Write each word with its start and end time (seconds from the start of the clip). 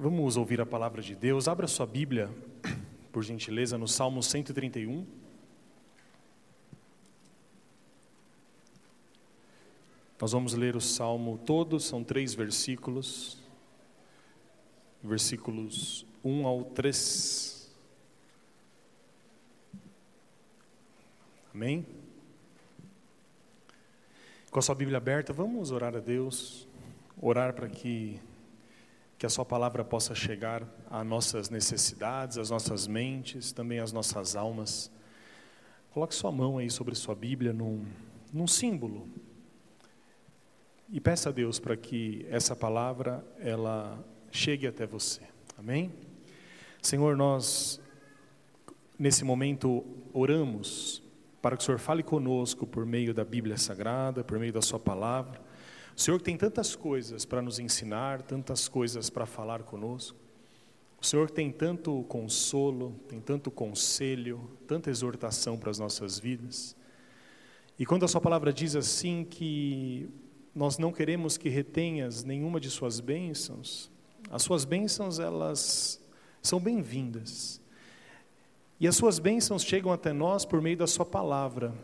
Vamos 0.00 0.36
ouvir 0.36 0.60
a 0.60 0.64
palavra 0.64 1.02
de 1.02 1.16
Deus. 1.16 1.48
Abra 1.48 1.66
sua 1.66 1.84
Bíblia, 1.84 2.30
por 3.10 3.24
gentileza, 3.24 3.76
no 3.76 3.88
Salmo 3.88 4.22
131. 4.22 5.04
Nós 10.20 10.30
vamos 10.30 10.54
ler 10.54 10.76
o 10.76 10.80
salmo 10.80 11.36
todo, 11.44 11.80
são 11.80 12.04
três 12.04 12.32
versículos, 12.32 13.42
versículos 15.02 16.06
1 16.22 16.46
ao 16.46 16.62
3. 16.62 17.68
Amém? 21.52 21.84
Com 24.48 24.60
a 24.60 24.62
sua 24.62 24.76
Bíblia 24.76 24.98
aberta, 24.98 25.32
vamos 25.32 25.72
orar 25.72 25.96
a 25.96 26.00
Deus, 26.00 26.68
orar 27.20 27.52
para 27.52 27.68
que 27.68 28.20
que 29.18 29.26
a 29.26 29.28
Sua 29.28 29.44
palavra 29.44 29.84
possa 29.84 30.14
chegar 30.14 30.62
às 30.88 31.04
nossas 31.04 31.50
necessidades, 31.50 32.38
às 32.38 32.50
nossas 32.50 32.86
mentes, 32.86 33.50
também 33.50 33.80
às 33.80 33.92
nossas 33.92 34.36
almas. 34.36 34.90
Coloque 35.90 36.14
sua 36.14 36.30
mão 36.30 36.58
aí 36.58 36.70
sobre 36.70 36.94
sua 36.94 37.16
Bíblia 37.16 37.52
num, 37.52 37.84
num 38.32 38.46
símbolo 38.46 39.08
e 40.88 41.00
peça 41.00 41.30
a 41.30 41.32
Deus 41.32 41.58
para 41.58 41.76
que 41.76 42.24
essa 42.30 42.54
palavra 42.54 43.26
ela 43.40 43.98
chegue 44.30 44.66
até 44.66 44.86
você. 44.86 45.22
Amém? 45.58 45.92
Senhor, 46.80 47.16
nós 47.16 47.80
nesse 48.96 49.24
momento 49.24 49.84
oramos 50.12 51.02
para 51.42 51.56
que 51.56 51.62
o 51.62 51.66
Senhor 51.66 51.78
fale 51.78 52.02
conosco 52.02 52.66
por 52.66 52.86
meio 52.86 53.12
da 53.12 53.24
Bíblia 53.24 53.56
Sagrada, 53.56 54.22
por 54.22 54.38
meio 54.38 54.52
da 54.52 54.62
Sua 54.62 54.78
palavra. 54.78 55.47
O 55.98 56.00
Senhor 56.00 56.22
tem 56.22 56.36
tantas 56.36 56.76
coisas 56.76 57.24
para 57.24 57.42
nos 57.42 57.58
ensinar, 57.58 58.22
tantas 58.22 58.68
coisas 58.68 59.10
para 59.10 59.26
falar 59.26 59.64
conosco. 59.64 60.16
O 61.00 61.04
Senhor 61.04 61.28
tem 61.28 61.50
tanto 61.50 62.04
consolo, 62.04 62.94
tem 63.08 63.20
tanto 63.20 63.50
conselho, 63.50 64.48
tanta 64.64 64.90
exortação 64.90 65.58
para 65.58 65.72
as 65.72 65.78
nossas 65.80 66.16
vidas. 66.16 66.76
E 67.76 67.84
quando 67.84 68.04
a 68.04 68.08
Sua 68.08 68.20
palavra 68.20 68.52
diz 68.52 68.76
assim 68.76 69.24
que 69.24 70.08
nós 70.54 70.78
não 70.78 70.92
queremos 70.92 71.36
que 71.36 71.48
retenhas 71.48 72.22
nenhuma 72.22 72.60
de 72.60 72.70
Suas 72.70 73.00
bênçãos, 73.00 73.90
as 74.30 74.42
Suas 74.42 74.64
bênçãos 74.64 75.18
elas 75.18 76.00
são 76.40 76.60
bem-vindas. 76.60 77.60
E 78.78 78.86
as 78.86 78.94
Suas 78.94 79.18
bênçãos 79.18 79.64
chegam 79.64 79.92
até 79.92 80.12
nós 80.12 80.44
por 80.44 80.62
meio 80.62 80.76
da 80.76 80.86
Sua 80.86 81.04
palavra 81.04 81.74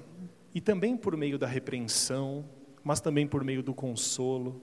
e 0.55 0.61
também 0.61 0.96
por 0.96 1.17
meio 1.17 1.36
da 1.36 1.48
repreensão, 1.48 2.44
mas 2.84 3.00
também 3.00 3.27
por 3.27 3.42
meio 3.42 3.62
do 3.62 3.72
consolo, 3.72 4.60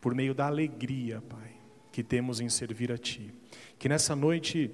por 0.00 0.14
meio 0.14 0.32
da 0.32 0.46
alegria, 0.46 1.20
Pai, 1.28 1.56
que 1.90 2.02
temos 2.02 2.40
em 2.40 2.48
servir 2.48 2.92
a 2.92 2.96
Ti. 2.96 3.34
Que 3.78 3.88
nessa 3.88 4.14
noite, 4.14 4.70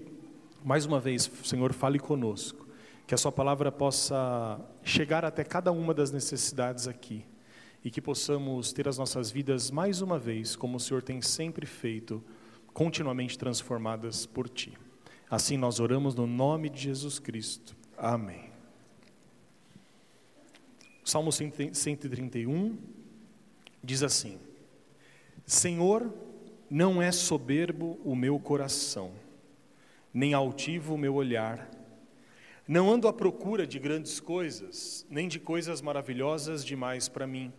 mais 0.62 0.84
uma 0.84 1.00
vez, 1.00 1.30
Senhor, 1.42 1.72
fale 1.72 1.98
conosco, 1.98 2.68
que 3.06 3.14
a 3.14 3.18
Sua 3.18 3.32
palavra 3.32 3.72
possa 3.72 4.60
chegar 4.82 5.24
até 5.24 5.42
cada 5.42 5.72
uma 5.72 5.94
das 5.94 6.12
necessidades 6.12 6.86
aqui 6.86 7.24
e 7.82 7.90
que 7.90 8.00
possamos 8.00 8.72
ter 8.72 8.86
as 8.86 8.98
nossas 8.98 9.30
vidas 9.30 9.70
mais 9.70 10.02
uma 10.02 10.18
vez, 10.18 10.54
como 10.54 10.76
o 10.76 10.80
Senhor 10.80 11.02
tem 11.02 11.22
sempre 11.22 11.64
feito, 11.66 12.22
continuamente 12.72 13.38
transformadas 13.38 14.26
por 14.26 14.48
Ti. 14.48 14.72
Assim 15.30 15.56
nós 15.56 15.80
oramos 15.80 16.14
no 16.14 16.26
nome 16.26 16.68
de 16.68 16.82
Jesus 16.82 17.18
Cristo. 17.18 17.74
Amém. 17.96 18.51
Salmo 21.04 21.32
131 21.32 22.78
diz 23.82 24.02
assim: 24.02 24.38
Senhor, 25.44 26.12
não 26.70 27.02
é 27.02 27.10
soberbo 27.10 28.00
o 28.04 28.14
meu 28.14 28.38
coração, 28.38 29.12
nem 30.14 30.32
altivo 30.32 30.94
o 30.94 30.98
meu 30.98 31.14
olhar. 31.14 31.68
Não 32.66 32.90
ando 32.90 33.08
à 33.08 33.12
procura 33.12 33.66
de 33.66 33.78
grandes 33.78 34.20
coisas, 34.20 35.04
nem 35.10 35.26
de 35.26 35.40
coisas 35.40 35.82
maravilhosas 35.82 36.64
demais 36.64 37.08
para 37.08 37.26
mim. 37.26 37.52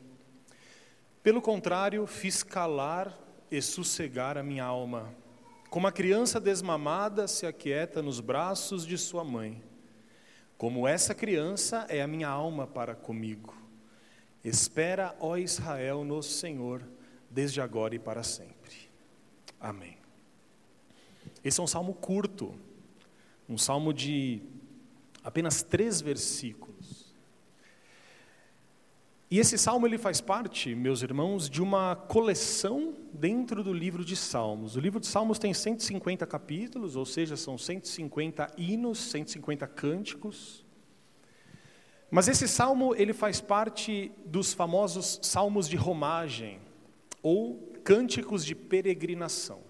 Pelo 1.22 1.42
contrário, 1.42 2.08
fiz 2.08 2.42
calar 2.42 3.18
e 3.52 3.62
sossegar 3.62 4.38
a 4.38 4.44
minha 4.44 4.64
alma. 4.64 5.14
Como 5.70 5.88
a 5.88 5.92
criança 5.92 6.40
desmamada 6.40 7.28
se 7.28 7.46
aquieta 7.46 8.02
nos 8.02 8.20
braços 8.20 8.86
de 8.86 8.98
sua 8.98 9.24
mãe. 9.24 9.62
Como 10.64 10.88
essa 10.88 11.14
criança 11.14 11.86
é 11.90 12.02
a 12.02 12.08
minha 12.08 12.30
alma 12.30 12.66
para 12.66 12.96
comigo. 12.96 13.54
Espera, 14.42 15.14
ó 15.20 15.36
Israel, 15.36 16.06
no 16.06 16.24
Senhor, 16.24 16.82
desde 17.30 17.60
agora 17.60 17.96
e 17.96 18.00
para 18.00 18.24
sempre. 18.24 18.90
Amém. 19.60 19.98
Esse 21.44 21.60
é 21.60 21.64
um 21.64 21.68
salmo 21.68 21.94
curto, 21.94 22.56
um 23.50 23.58
salmo 23.58 23.94
de 23.94 24.42
apenas 25.22 25.64
três 25.64 26.00
versículos. 26.00 26.73
E 29.34 29.40
esse 29.40 29.58
salmo 29.58 29.88
ele 29.88 29.98
faz 29.98 30.22
parte, 30.22 30.76
meus 30.76 31.02
irmãos, 31.02 31.50
de 31.50 31.60
uma 31.60 31.96
coleção 31.96 32.94
dentro 33.12 33.64
do 33.64 33.74
livro 33.74 34.06
de 34.06 34.16
Salmos. 34.16 34.76
O 34.76 34.80
livro 34.80 35.00
de 35.00 35.08
Salmos 35.08 35.40
tem 35.40 35.52
150 35.52 36.28
capítulos, 36.28 36.96
ou 36.96 37.04
seja, 37.04 37.36
são 37.36 37.58
150 37.58 38.52
hinos, 38.56 39.00
150 39.00 39.66
cânticos. 39.66 40.64
Mas 42.12 42.28
esse 42.28 42.48
salmo 42.48 42.94
ele 42.94 43.12
faz 43.12 43.42
parte 43.42 44.12
dos 44.24 44.54
famosos 44.54 45.20
salmos 45.24 45.68
de 45.68 45.78
romagem 45.78 46.60
ou 47.24 47.74
cânticos 47.84 48.46
de 48.46 48.54
peregrinação. 48.54 49.62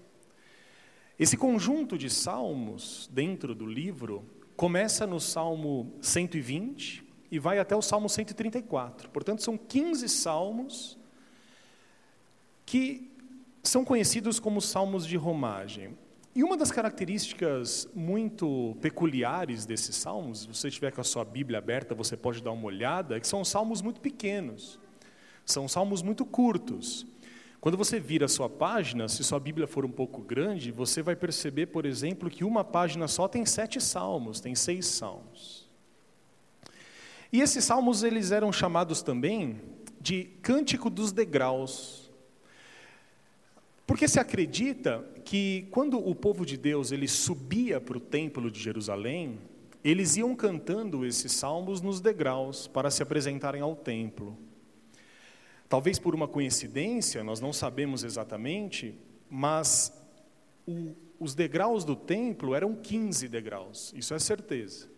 Esse 1.18 1.38
conjunto 1.38 1.96
de 1.96 2.10
salmos 2.10 3.08
dentro 3.10 3.54
do 3.54 3.64
livro 3.64 4.26
começa 4.58 5.06
no 5.06 5.18
Salmo 5.18 5.90
120, 6.02 7.03
e 7.34 7.38
vai 7.40 7.58
até 7.58 7.74
o 7.74 7.82
Salmo 7.82 8.08
134. 8.08 9.10
Portanto, 9.10 9.42
são 9.42 9.58
15 9.58 10.08
salmos 10.08 10.96
que 12.64 13.10
são 13.60 13.84
conhecidos 13.84 14.38
como 14.38 14.60
salmos 14.60 15.04
de 15.04 15.16
romagem. 15.16 15.98
E 16.32 16.44
uma 16.44 16.56
das 16.56 16.70
características 16.70 17.88
muito 17.92 18.76
peculiares 18.80 19.66
desses 19.66 19.96
salmos, 19.96 20.42
se 20.42 20.46
você 20.46 20.68
estiver 20.68 20.92
com 20.92 21.00
a 21.00 21.04
sua 21.04 21.24
Bíblia 21.24 21.58
aberta, 21.58 21.92
você 21.92 22.16
pode 22.16 22.40
dar 22.40 22.52
uma 22.52 22.66
olhada, 22.66 23.16
é 23.16 23.20
que 23.20 23.26
são 23.26 23.44
salmos 23.44 23.82
muito 23.82 24.00
pequenos. 24.00 24.78
São 25.44 25.66
salmos 25.66 26.02
muito 26.02 26.24
curtos. 26.24 27.04
Quando 27.60 27.76
você 27.76 27.98
vira 27.98 28.26
a 28.26 28.28
sua 28.28 28.48
página, 28.48 29.08
se 29.08 29.24
sua 29.24 29.40
Bíblia 29.40 29.66
for 29.66 29.84
um 29.84 29.90
pouco 29.90 30.22
grande, 30.22 30.70
você 30.70 31.02
vai 31.02 31.16
perceber, 31.16 31.66
por 31.66 31.84
exemplo, 31.84 32.30
que 32.30 32.44
uma 32.44 32.62
página 32.62 33.08
só 33.08 33.26
tem 33.26 33.44
sete 33.44 33.80
salmos, 33.80 34.40
tem 34.40 34.54
seis 34.54 34.86
salmos. 34.86 35.63
E 37.34 37.40
esses 37.40 37.64
salmos 37.64 38.04
eles 38.04 38.30
eram 38.30 38.52
chamados 38.52 39.02
também 39.02 39.60
de 40.00 40.22
cântico 40.40 40.88
dos 40.88 41.10
degraus. 41.10 42.08
Porque 43.84 44.06
se 44.06 44.20
acredita 44.20 45.04
que 45.24 45.66
quando 45.72 45.98
o 45.98 46.14
povo 46.14 46.46
de 46.46 46.56
Deus 46.56 46.92
ele 46.92 47.08
subia 47.08 47.80
para 47.80 47.98
o 47.98 48.00
templo 48.00 48.48
de 48.48 48.60
Jerusalém, 48.60 49.40
eles 49.82 50.16
iam 50.16 50.36
cantando 50.36 51.04
esses 51.04 51.32
salmos 51.32 51.80
nos 51.80 52.00
degraus 52.00 52.68
para 52.68 52.88
se 52.88 53.02
apresentarem 53.02 53.62
ao 53.62 53.74
templo. 53.74 54.38
Talvez 55.68 55.98
por 55.98 56.14
uma 56.14 56.28
coincidência, 56.28 57.24
nós 57.24 57.40
não 57.40 57.52
sabemos 57.52 58.04
exatamente, 58.04 58.96
mas 59.28 59.92
o, 60.64 60.94
os 61.18 61.34
degraus 61.34 61.84
do 61.84 61.96
templo 61.96 62.54
eram 62.54 62.76
15 62.76 63.26
degraus, 63.26 63.92
isso 63.96 64.14
é 64.14 64.20
certeza. 64.20 64.93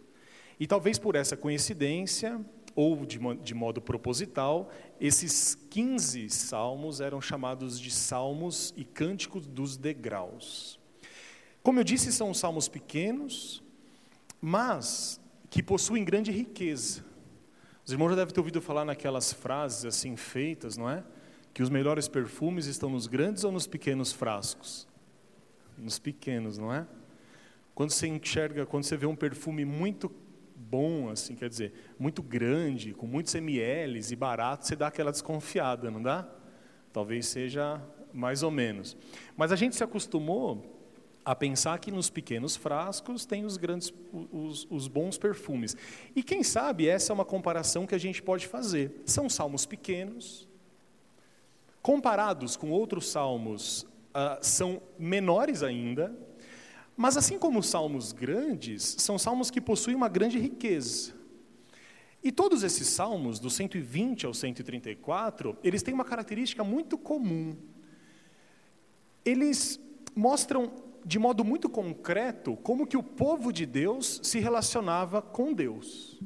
E 0.59 0.67
talvez 0.67 0.99
por 0.99 1.15
essa 1.15 1.37
coincidência, 1.37 2.41
ou 2.75 3.07
de, 3.07 3.19
de 3.43 3.55
modo 3.55 3.81
proposital, 3.81 4.71
esses 5.01 5.55
15 5.71 6.29
salmos 6.31 7.01
eram 7.01 7.21
chamados 7.21 7.81
de 7.81 7.91
salmos 7.91 8.73
e 8.77 8.85
cânticos 8.85 9.47
dos 9.47 9.77
degraus. 9.77 10.79
Como 11.63 11.81
eu 11.81 11.85
disse, 11.85 12.13
são 12.13 12.33
salmos 12.33 12.69
pequenos, 12.69 13.63
mas 14.41 15.21
que 15.51 15.63
possuem 15.63 16.05
grande 16.05 16.31
riqueza. 16.31 17.05
Os 17.85 17.93
irmãos 17.93 18.11
já 18.11 18.17
devem 18.17 18.35
ter 18.35 18.41
ouvido 18.41 18.61
falar 18.61 18.85
naquelas 18.85 19.33
frases 19.33 19.85
assim 19.85 20.17
feitas, 20.17 20.77
não 20.77 20.89
é? 20.89 21.03
Que 21.55 21.63
os 21.63 21.71
melhores 21.71 22.09
perfumes 22.09 22.67
estão 22.67 22.91
nos 22.91 23.07
grandes 23.07 23.43
ou 23.45 23.51
nos 23.51 23.67
pequenos 23.67 24.13
frascos? 24.13 24.87
Nos 25.79 25.99
pequenos, 25.99 26.59
não 26.59 26.73
é? 26.73 26.87
Quando 27.75 27.91
você 27.91 28.07
enxerga, 28.07 28.67
quando 28.67 28.85
você 28.85 28.97
vê 28.97 29.07
um 29.07 29.17
perfume 29.17 29.65
muito 29.65 30.09
bom, 30.57 31.11
assim, 31.11 31.35
quer 31.35 31.49
dizer, 31.49 31.73
muito 31.99 32.23
grande, 32.23 32.93
com 32.93 33.07
muitos 33.07 33.35
ml 33.35 34.01
e 34.11 34.17
barato, 34.17 34.67
você 34.67 34.75
dá 34.75 34.87
aquela 34.89 35.13
desconfiada, 35.13 35.91
não 35.91 36.03
dá? 36.03 36.29
Talvez 36.93 37.27
seja 37.27 37.81
mais 38.13 38.43
ou 38.43 38.51
menos. 38.51 38.97
Mas 39.37 39.53
a 39.53 39.57
gente 39.57 39.77
se 39.77 39.85
acostumou 39.85 40.77
a 41.25 41.35
pensar 41.35 41.79
que 41.81 41.91
nos 41.91 42.09
pequenos 42.09 42.57
frascos 42.57 43.27
tem 43.27 43.45
os 43.45 43.57
grandes, 43.57 43.93
os, 44.13 44.67
os 44.71 44.89
bons 44.89 45.19
perfumes. 45.19 45.77
E 46.15 46.23
quem 46.23 46.43
sabe 46.43 46.89
essa 46.89 47.13
é 47.13 47.15
uma 47.15 47.25
comparação 47.25 47.87
que 47.87 47.95
a 47.95 47.99
gente 47.99 48.23
pode 48.23 48.47
fazer. 48.47 49.03
São 49.05 49.29
salmos 49.29 49.67
pequenos, 49.67 50.49
comparados 51.83 52.57
com 52.57 52.71
outros 52.71 53.09
salmos 53.09 53.83
uh, 53.83 54.39
são 54.41 54.81
menores 54.99 55.63
ainda, 55.63 56.17
mas 56.97 57.17
assim 57.17 57.39
como 57.39 57.59
os 57.59 57.67
salmos 57.69 58.13
grandes, 58.13 58.97
são 58.99 59.19
salmos 59.19 59.51
que 59.51 59.61
possuem 59.61 59.95
uma 59.95 60.09
grande 60.09 60.39
riqueza. 60.39 61.15
E 62.23 62.33
todos 62.33 62.63
esses 62.63 62.89
salmos, 62.89 63.39
do 63.39 63.51
120 63.51 64.27
ao 64.27 64.35
134, 64.35 65.57
eles 65.63 65.83
têm 65.83 65.95
uma 65.95 66.05
característica 66.05 66.65
muito 66.65 66.97
comum. 66.97 67.55
Eles 69.25 69.79
mostram 70.15 70.73
de 71.05 71.19
modo 71.21 71.45
muito 71.45 71.69
concreto 71.69 72.57
como 72.57 72.87
que 72.87 72.97
o 72.97 73.03
povo 73.03 73.53
de 73.53 73.65
Deus 73.65 74.21
se 74.25 74.41
relacionava 74.41 75.23
com 75.23 75.53
Deus. 75.53 76.19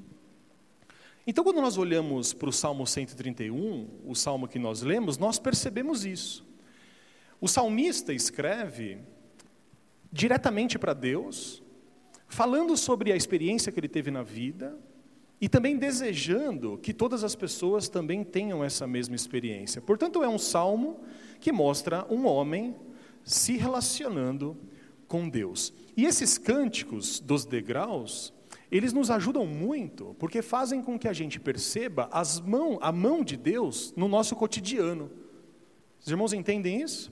Então, 1.27 1.45
quando 1.45 1.61
nós 1.61 1.77
olhamos 1.77 2.33
para 2.33 2.49
o 2.49 2.53
Salmo 2.53 2.87
131, 2.87 4.01
o 4.07 4.15
salmo 4.15 4.49
que 4.49 4.59
nós 4.59 4.81
lemos, 4.81 5.19
nós 5.19 5.39
percebemos 5.39 6.07
isso. 6.07 6.49
O 7.39 7.47
salmista 7.47 8.13
escreve 8.13 8.99
diretamente 10.13 10.79
para 10.79 10.93
Deus, 10.93 11.63
falando 12.27 12.77
sobre 12.77 13.13
a 13.13 13.17
experiência 13.17 13.71
que 13.71 13.81
ele 13.81 13.89
teve 13.89 14.11
na 14.11 14.23
vida 14.23 14.77
e 15.41 15.49
também 15.49 15.77
desejando 15.77 16.79
que 16.79 16.93
todas 16.93 17.25
as 17.25 17.35
pessoas 17.35 17.89
também 17.89 18.23
tenham 18.23 18.63
essa 18.63 18.87
mesma 18.87 19.17
experiência. 19.17 19.81
Portanto, 19.81 20.23
é 20.23 20.29
um 20.29 20.39
salmo 20.39 21.01
que 21.41 21.51
mostra 21.51 22.07
um 22.11 22.27
homem 22.27 22.77
se 23.25 23.57
relacionando 23.57 24.57
com 25.09 25.29
Deus. 25.29 25.73
E 25.97 26.05
esses 26.05 26.37
cânticos 26.37 27.21
dos 27.21 27.45
degraus, 27.45 28.33
eles 28.71 28.93
nos 28.93 29.11
ajudam 29.11 29.47
muito, 29.47 30.15
porque 30.19 30.43
fazem 30.43 30.83
com 30.83 30.99
que 30.99 31.09
a 31.09 31.13
gente 31.13 31.41
perceba 31.41 32.09
as 32.13 32.39
mão, 32.39 32.79
a 32.83 32.93
mão 32.93 33.25
de 33.25 33.37
Deus 33.37 33.95
no 33.97 34.09
nosso 34.09 34.37
cotidiano. 34.37 35.11
Os 36.01 36.09
irmãos 36.09 36.33
entendem 36.33 36.83
isso? 36.83 37.11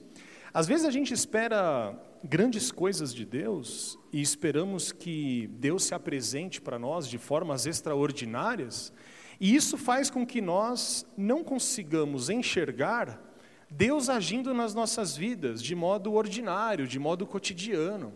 Às 0.53 0.67
vezes 0.67 0.87
a 0.87 0.91
gente 0.91 1.13
espera 1.13 1.99
grandes 2.23 2.73
coisas 2.73 3.15
de 3.15 3.25
Deus 3.25 3.99
e 4.13 4.21
esperamos 4.21 4.93
que 4.93 5.49
Deus 5.53 5.85
se 5.85 5.95
apresente 5.95 6.61
para 6.61 6.79
nós 6.79 7.09
de 7.09 7.19
formas 7.19 7.67
extraordinárias, 7.67 8.93
e 9.41 9.55
isso 9.55 9.79
faz 9.79 10.11
com 10.11 10.27
que 10.27 10.41
nós 10.41 11.07
não 11.17 11.45
consigamos 11.45 12.29
enxergar 12.29 13.25
Deus 13.71 14.09
agindo 14.09 14.55
nas 14.55 14.75
nossas 14.75 15.17
vidas 15.17 15.63
de 15.63 15.75
modo 15.75 16.13
ordinário, 16.13 16.87
de 16.87 16.99
modo 16.99 17.27
cotidiano. 17.27 18.13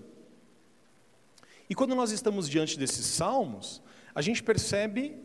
E 1.69 1.75
quando 1.75 1.95
nós 1.95 2.11
estamos 2.11 2.49
diante 2.49 2.79
desses 2.79 3.07
salmos, 3.07 3.83
a 4.15 4.23
gente 4.23 4.43
percebe 4.43 5.17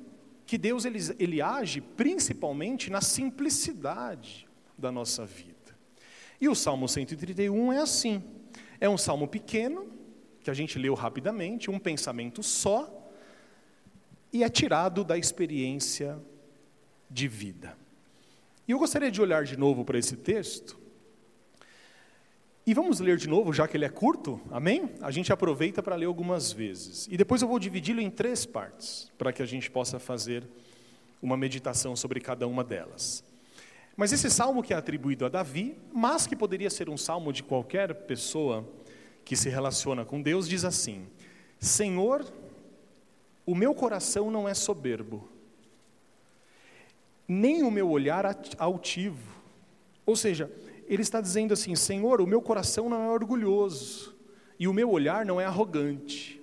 que 0.46 0.58
Deus 0.58 0.86
ele, 0.86 1.00
ele 1.18 1.42
age 1.42 1.82
principalmente 1.82 2.90
na 2.90 3.02
simplicidade 3.02 4.48
da 4.78 4.92
nossa 4.92 5.26
vida. 5.26 5.56
E 6.40 6.48
o 6.48 6.56
Salmo 6.56 6.88
131 6.88 7.74
é 7.74 7.80
assim. 7.80 8.24
É 8.80 8.88
um 8.88 8.98
salmo 8.98 9.28
pequeno, 9.28 9.88
que 10.42 10.50
a 10.50 10.54
gente 10.54 10.78
leu 10.78 10.94
rapidamente, 10.94 11.70
um 11.70 11.80
pensamento 11.80 12.42
só, 12.44 12.94
e 14.32 14.44
é 14.44 14.50
tirado 14.50 15.04
da 15.04 15.18
experiência 15.18 16.20
de 17.10 17.28
vida. 17.28 17.78
E 18.68 18.72
eu 18.72 18.80
gostaria 18.80 19.10
de 19.10 19.22
olhar 19.22 19.44
de 19.46 19.58
novo 19.58 19.86
para 19.86 19.98
esse 19.98 20.16
texto. 20.16 20.78
E 22.66 22.74
vamos 22.74 23.00
ler 23.00 23.16
de 23.16 23.30
novo, 23.30 23.54
já 23.54 23.66
que 23.66 23.78
ele 23.78 23.86
é 23.86 23.90
curto, 23.90 24.42
amém? 24.52 24.92
A 25.02 25.10
gente 25.10 25.32
aproveita 25.32 25.82
para 25.82 25.96
ler 25.96 26.06
algumas 26.06 26.52
vezes. 26.52 27.08
E 27.10 27.16
depois 27.16 27.42
eu 27.42 27.48
vou 27.48 27.58
dividi-lo 27.60 28.02
em 28.02 28.10
três 28.10 28.46
partes, 28.46 29.10
para 29.18 29.32
que 29.32 29.42
a 29.42 29.46
gente 29.46 29.72
possa 29.72 30.00
fazer 30.00 30.46
uma 31.22 31.38
meditação 31.38 31.96
sobre 31.96 32.20
cada 32.20 32.46
uma 32.46 32.64
delas. 32.64 33.24
Mas 33.98 34.14
esse 34.14 34.30
salmo 34.30 34.64
que 34.64 34.74
é 34.74 34.78
atribuído 34.78 35.26
a 35.26 35.30
Davi, 35.30 35.78
mas 35.92 36.26
que 36.26 36.36
poderia 36.36 36.70
ser 36.70 36.90
um 36.90 36.96
salmo 36.96 37.34
de 37.34 37.44
qualquer 37.44 37.94
pessoa 37.94 38.66
que 39.26 39.36
se 39.36 39.50
relaciona 39.50 40.06
com 40.06 40.22
Deus, 40.22 40.48
diz 40.48 40.64
assim: 40.64 41.06
Senhor, 41.60 42.26
o 43.46 43.54
meu 43.54 43.74
coração 43.74 44.32
não 44.32 44.48
é 44.48 44.54
soberbo 44.54 45.28
nem 47.28 47.64
o 47.64 47.70
meu 47.70 47.90
olhar 47.90 48.26
altivo. 48.58 49.36
Ou 50.06 50.16
seja, 50.16 50.50
ele 50.88 51.02
está 51.02 51.20
dizendo 51.20 51.54
assim: 51.54 51.76
Senhor, 51.76 52.22
o 52.22 52.28
meu 52.28 52.42
coração 52.42 52.88
não 52.88 53.04
é 53.04 53.10
orgulhoso 53.10 54.16
e 54.58 54.68
o 54.68 54.74
meu 54.74 54.90
olhar 54.90 55.26
não 55.26 55.42
é 55.42 55.46
arrogante. 55.46 56.42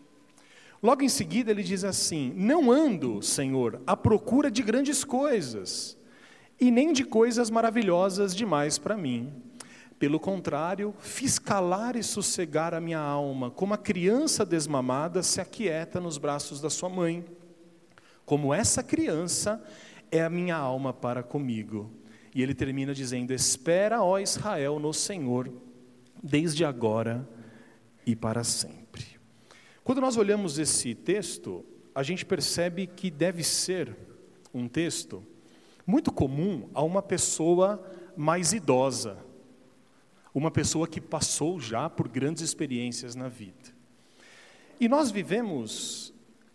Logo 0.82 1.02
em 1.02 1.08
seguida, 1.08 1.50
ele 1.50 1.62
diz 1.62 1.82
assim: 1.84 2.32
Não 2.36 2.70
ando, 2.70 3.22
Senhor, 3.22 3.80
à 3.86 3.96
procura 3.96 4.50
de 4.50 4.62
grandes 4.62 5.02
coisas 5.02 5.96
e 6.60 6.70
nem 6.70 6.92
de 6.92 7.04
coisas 7.04 7.50
maravilhosas 7.50 8.34
demais 8.34 8.78
para 8.78 8.96
mim. 8.96 9.32
Pelo 9.98 10.18
contrário, 10.20 10.94
fiz 10.98 11.38
calar 11.38 11.96
e 11.96 12.02
sossegar 12.02 12.74
a 12.74 12.80
minha 12.80 12.98
alma, 12.98 13.50
como 13.50 13.74
a 13.74 13.78
criança 13.78 14.44
desmamada 14.44 15.22
se 15.22 15.40
aquieta 15.40 16.00
nos 16.00 16.18
braços 16.18 16.60
da 16.60 16.68
sua 16.68 16.88
mãe. 16.88 17.24
Como 18.24 18.52
essa 18.52 18.82
criança, 18.82 19.62
é 20.10 20.22
a 20.22 20.30
minha 20.30 20.56
alma 20.56 20.92
para 20.92 21.22
comigo. 21.22 21.90
E 22.34 22.42
ele 22.42 22.54
termina 22.54 22.92
dizendo: 22.92 23.32
Espera, 23.32 24.02
ó 24.02 24.18
Israel, 24.18 24.78
no 24.78 24.92
Senhor, 24.92 25.50
desde 26.22 26.64
agora 26.64 27.28
e 28.04 28.16
para 28.16 28.42
sempre. 28.42 29.04
Quando 29.82 30.00
nós 30.00 30.16
olhamos 30.16 30.58
esse 30.58 30.94
texto, 30.94 31.64
a 31.94 32.02
gente 32.02 32.24
percebe 32.24 32.86
que 32.86 33.10
deve 33.10 33.44
ser 33.44 33.94
um 34.52 34.68
texto 34.68 35.22
muito 35.86 36.12
comum 36.12 36.68
a 36.74 36.82
uma 36.82 37.02
pessoa 37.02 37.82
mais 38.16 38.52
idosa, 38.52 39.18
uma 40.34 40.50
pessoa 40.50 40.88
que 40.88 41.00
passou 41.00 41.60
já 41.60 41.88
por 41.88 42.08
grandes 42.08 42.42
experiências 42.42 43.14
na 43.14 43.28
vida. 43.28 43.74
E 44.80 44.88
nós 44.88 45.10
vivemos 45.10 46.14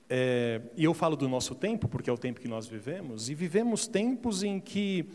é, 0.09 0.59
e 0.75 0.83
eu 0.83 0.93
falo 0.93 1.15
do 1.15 1.29
nosso 1.29 1.53
tempo, 1.53 1.87
porque 1.87 2.09
é 2.09 2.13
o 2.13 2.17
tempo 2.17 2.41
que 2.41 2.47
nós 2.47 2.65
vivemos, 2.65 3.29
e 3.29 3.35
vivemos 3.35 3.87
tempos 3.87 4.41
em 4.41 4.59
que 4.59 5.07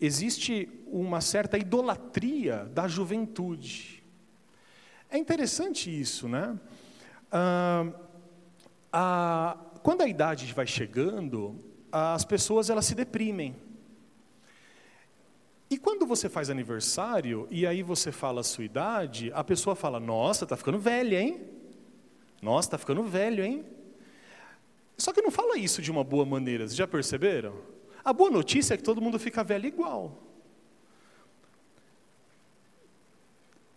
existe 0.00 0.68
uma 0.88 1.20
certa 1.20 1.56
idolatria 1.56 2.64
da 2.74 2.88
juventude. 2.88 4.02
É 5.08 5.16
interessante 5.16 5.88
isso, 5.88 6.28
né? 6.28 6.58
Ah, 7.30 7.86
a, 8.92 9.56
quando 9.82 10.02
a 10.02 10.08
idade 10.08 10.52
vai 10.52 10.66
chegando, 10.66 11.54
as 11.92 12.24
pessoas 12.24 12.70
elas 12.70 12.86
se 12.86 12.94
deprimem. 12.94 13.54
E 15.68 15.78
quando 15.78 16.06
você 16.06 16.28
faz 16.28 16.50
aniversário 16.50 17.46
e 17.50 17.66
aí 17.66 17.82
você 17.82 18.10
fala 18.10 18.40
a 18.40 18.44
sua 18.44 18.64
idade, 18.64 19.30
a 19.34 19.44
pessoa 19.44 19.76
fala: 19.76 20.00
Nossa, 20.00 20.46
tá 20.46 20.56
ficando 20.56 20.78
velha, 20.78 21.20
hein? 21.20 21.40
Nossa, 22.40 22.70
tá 22.70 22.78
ficando 22.78 23.02
velho, 23.04 23.44
hein? 23.44 23.64
Só 24.96 25.12
que 25.12 25.22
não 25.22 25.30
fala 25.30 25.56
isso 25.56 25.80
de 25.80 25.90
uma 25.90 26.04
boa 26.04 26.24
maneira, 26.24 26.66
vocês 26.66 26.76
já 26.76 26.86
perceberam? 26.86 27.56
A 28.04 28.12
boa 28.12 28.30
notícia 28.30 28.74
é 28.74 28.76
que 28.76 28.82
todo 28.82 29.00
mundo 29.00 29.18
fica 29.18 29.44
velho 29.44 29.66
igual. 29.66 30.22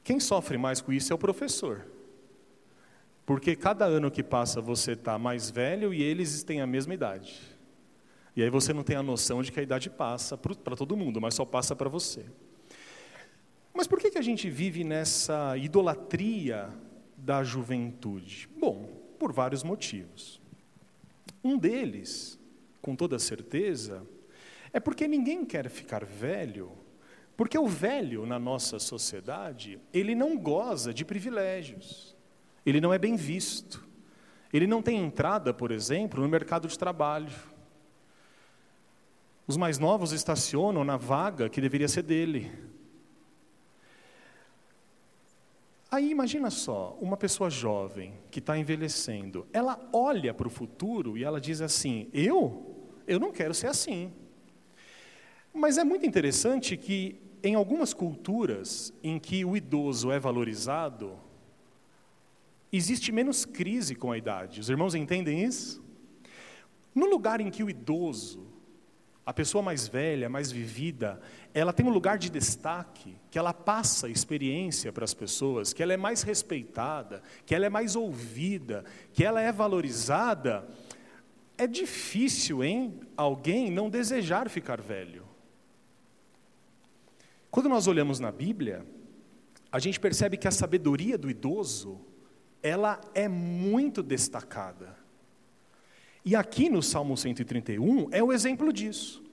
Quem 0.04 0.20
sofre 0.20 0.58
mais 0.58 0.82
com 0.82 0.92
isso 0.92 1.12
é 1.12 1.16
o 1.16 1.20
professor. 1.20 1.86
Porque 3.26 3.56
cada 3.56 3.86
ano 3.86 4.12
que 4.12 4.22
passa 4.22 4.62
você 4.62 4.92
está 4.92 5.18
mais 5.18 5.50
velho 5.50 5.94
e 5.94 6.04
eles 6.04 6.44
têm 6.44 6.62
a 6.62 6.68
mesma 6.68 6.94
idade. 6.94 7.55
E 8.36 8.44
aí 8.44 8.50
você 8.50 8.74
não 8.74 8.84
tem 8.84 8.96
a 8.96 9.04
noção 9.04 9.42
de 9.42 9.52
que 9.52 9.60
a 9.60 9.64
idade 9.64 9.90
passa 9.90 10.38
para 10.38 10.76
todo 10.76 10.98
mundo, 10.98 11.22
mas 11.22 11.36
só 11.36 11.46
passa 11.46 11.76
para 11.76 11.90
você. 11.90 12.26
Mas 13.74 13.88
por 13.88 14.00
que, 14.00 14.12
que 14.12 14.18
a 14.18 14.22
gente 14.22 14.50
vive 14.50 14.84
nessa 14.84 15.58
idolatria 15.58 16.70
da 17.18 17.44
juventude? 17.44 18.50
Bom, 18.58 18.90
por 19.18 19.32
vários 19.32 19.64
motivos. 19.64 20.42
Um 21.44 21.58
deles, 21.58 22.40
com 22.82 22.96
toda 22.96 23.20
certeza, 23.20 24.06
é 24.74 24.80
porque 24.80 25.08
ninguém 25.08 25.46
quer 25.46 25.70
ficar 25.70 26.04
velho, 26.04 26.72
porque 27.38 27.58
o 27.58 27.68
velho 27.68 28.26
na 28.26 28.38
nossa 28.40 28.80
sociedade, 28.80 29.80
ele 29.94 30.16
não 30.16 30.38
goza 30.38 30.94
de 30.94 31.06
privilégios, 31.06 32.16
ele 32.66 32.82
não 32.82 32.94
é 32.94 32.98
bem 32.98 33.16
visto, 33.16 33.88
ele 34.52 34.68
não 34.68 34.82
tem 34.82 34.98
entrada, 34.98 35.54
por 35.54 35.72
exemplo, 35.72 36.22
no 36.22 36.28
mercado 36.28 36.68
de 36.68 36.78
trabalho. 36.78 37.55
Os 39.48 39.58
mais 39.58 39.78
novos 39.78 40.12
estacionam 40.12 40.84
na 40.84 40.98
vaga 40.98 41.50
que 41.50 41.62
deveria 41.62 41.88
ser 41.88 42.02
dele. 42.02 42.52
Aí 45.92 46.10
imagina 46.10 46.50
só, 46.50 46.98
uma 47.00 47.16
pessoa 47.16 47.50
jovem 47.50 48.14
que 48.32 48.40
está 48.40 48.58
envelhecendo, 48.58 49.48
ela 49.54 49.80
olha 49.94 50.34
para 50.34 50.48
o 50.48 50.50
futuro 50.52 51.18
e 51.18 51.24
ela 51.24 51.40
diz 51.40 51.62
assim: 51.62 52.10
eu? 52.12 52.90
Eu 53.08 53.20
não 53.20 53.32
quero 53.32 53.54
ser 53.54 53.68
assim. 53.68 54.12
Mas 55.54 55.78
é 55.78 55.84
muito 55.84 56.06
interessante 56.06 56.76
que 56.76 57.22
em 57.44 57.54
algumas 57.54 57.94
culturas 57.94 58.92
em 59.04 59.20
que 59.20 59.46
o 59.46 59.56
idoso 59.56 60.12
é 60.12 60.20
valorizado, 60.20 61.18
existe 62.72 63.12
menos 63.12 63.46
crise 63.46 63.94
com 63.96 64.12
a 64.12 64.18
idade. 64.18 64.60
Os 64.60 64.70
irmãos 64.70 64.96
entendem 64.96 65.44
isso? 65.44 65.84
No 66.94 67.06
lugar 67.06 67.40
em 67.40 67.52
que 67.52 67.64
o 67.64 67.70
idoso 67.70 68.55
a 69.26 69.34
pessoa 69.34 69.64
mais 69.64 69.88
velha, 69.88 70.30
mais 70.30 70.52
vivida, 70.52 71.20
ela 71.54 71.74
tem 71.74 71.86
um 71.86 71.90
lugar 71.90 72.18
de 72.18 72.30
destaque, 72.30 73.16
que 73.32 73.40
ela 73.40 73.54
passa 73.54 74.08
experiência 74.08 74.94
para 74.94 75.04
as 75.04 75.16
pessoas, 75.16 75.74
que 75.74 75.82
ela 75.82 75.94
é 75.94 75.98
mais 75.98 76.22
respeitada, 76.22 77.24
que 77.46 77.56
ela 77.56 77.66
é 77.66 77.70
mais 77.70 77.96
ouvida, 77.96 78.86
que 79.14 79.24
ela 79.24 79.42
é 79.42 79.52
valorizada. 79.52 80.68
É 81.58 81.66
difícil, 81.66 82.64
hein, 82.64 83.00
alguém 83.18 83.72
não 83.72 83.90
desejar 83.90 84.48
ficar 84.48 84.80
velho. 84.80 85.26
Quando 87.50 87.70
nós 87.70 87.88
olhamos 87.88 88.20
na 88.20 88.32
Bíblia, 88.32 88.86
a 89.72 89.80
gente 89.80 90.00
percebe 90.00 90.38
que 90.38 90.48
a 90.48 90.52
sabedoria 90.52 91.18
do 91.18 91.32
idoso, 91.32 92.00
ela 92.62 93.02
é 93.14 93.28
muito 93.28 94.04
destacada. 94.04 95.05
E 96.26 96.36
aqui 96.36 96.72
no 96.72 96.82
Salmo 96.82 97.16
131 97.16 98.08
é 98.12 98.24
o 98.24 98.34
exemplo 98.34 98.74
disso. 98.74 99.24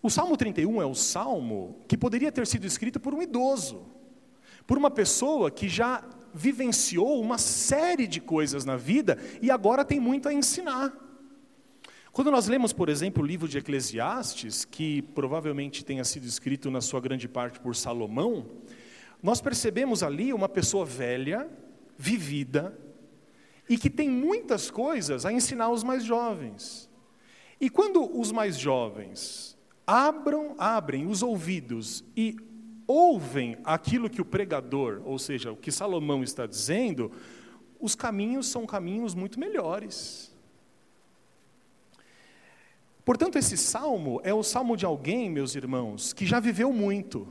O 0.00 0.08
Salmo 0.08 0.36
31 0.36 0.80
é 0.80 0.86
o 0.86 0.94
salmo 0.94 1.80
que 1.88 1.96
poderia 1.96 2.30
ter 2.30 2.46
sido 2.46 2.64
escrito 2.64 3.00
por 3.00 3.12
um 3.12 3.20
idoso, 3.20 3.84
por 4.64 4.78
uma 4.78 4.92
pessoa 4.92 5.50
que 5.50 5.68
já 5.68 6.04
vivenciou 6.32 7.20
uma 7.20 7.36
série 7.36 8.06
de 8.06 8.20
coisas 8.20 8.64
na 8.64 8.76
vida 8.76 9.18
e 9.42 9.50
agora 9.50 9.84
tem 9.84 9.98
muito 9.98 10.28
a 10.28 10.32
ensinar. 10.32 10.92
Quando 12.12 12.30
nós 12.30 12.46
lemos, 12.46 12.72
por 12.72 12.88
exemplo, 12.88 13.22
o 13.22 13.26
livro 13.26 13.48
de 13.48 13.58
Eclesiastes, 13.58 14.64
que 14.64 15.02
provavelmente 15.02 15.84
tenha 15.84 16.04
sido 16.04 16.26
escrito 16.26 16.70
na 16.70 16.80
sua 16.80 17.00
grande 17.00 17.28
parte 17.28 17.58
por 17.58 17.74
Salomão, 17.74 18.46
nós 19.20 19.40
percebemos 19.40 20.02
ali 20.02 20.32
uma 20.32 20.48
pessoa 20.48 20.84
velha, 20.86 21.48
vivida, 21.98 22.76
e 23.70 23.78
que 23.78 23.88
tem 23.88 24.10
muitas 24.10 24.68
coisas 24.68 25.24
a 25.24 25.32
ensinar 25.32 25.66
aos 25.66 25.84
mais 25.84 26.04
jovens. 26.04 26.90
E 27.60 27.70
quando 27.70 28.18
os 28.18 28.32
mais 28.32 28.58
jovens 28.58 29.56
abram, 29.86 30.56
abrem 30.58 31.06
os 31.06 31.22
ouvidos 31.22 32.04
e 32.16 32.36
ouvem 32.84 33.56
aquilo 33.62 34.10
que 34.10 34.20
o 34.20 34.24
pregador, 34.24 35.00
ou 35.04 35.20
seja, 35.20 35.52
o 35.52 35.56
que 35.56 35.70
Salomão 35.70 36.24
está 36.24 36.46
dizendo, 36.46 37.12
os 37.78 37.94
caminhos 37.94 38.48
são 38.48 38.66
caminhos 38.66 39.14
muito 39.14 39.38
melhores. 39.38 40.34
Portanto, 43.04 43.38
esse 43.38 43.56
salmo 43.56 44.20
é 44.24 44.34
o 44.34 44.42
salmo 44.42 44.76
de 44.76 44.84
alguém, 44.84 45.30
meus 45.30 45.54
irmãos, 45.54 46.12
que 46.12 46.26
já 46.26 46.40
viveu 46.40 46.72
muito, 46.72 47.28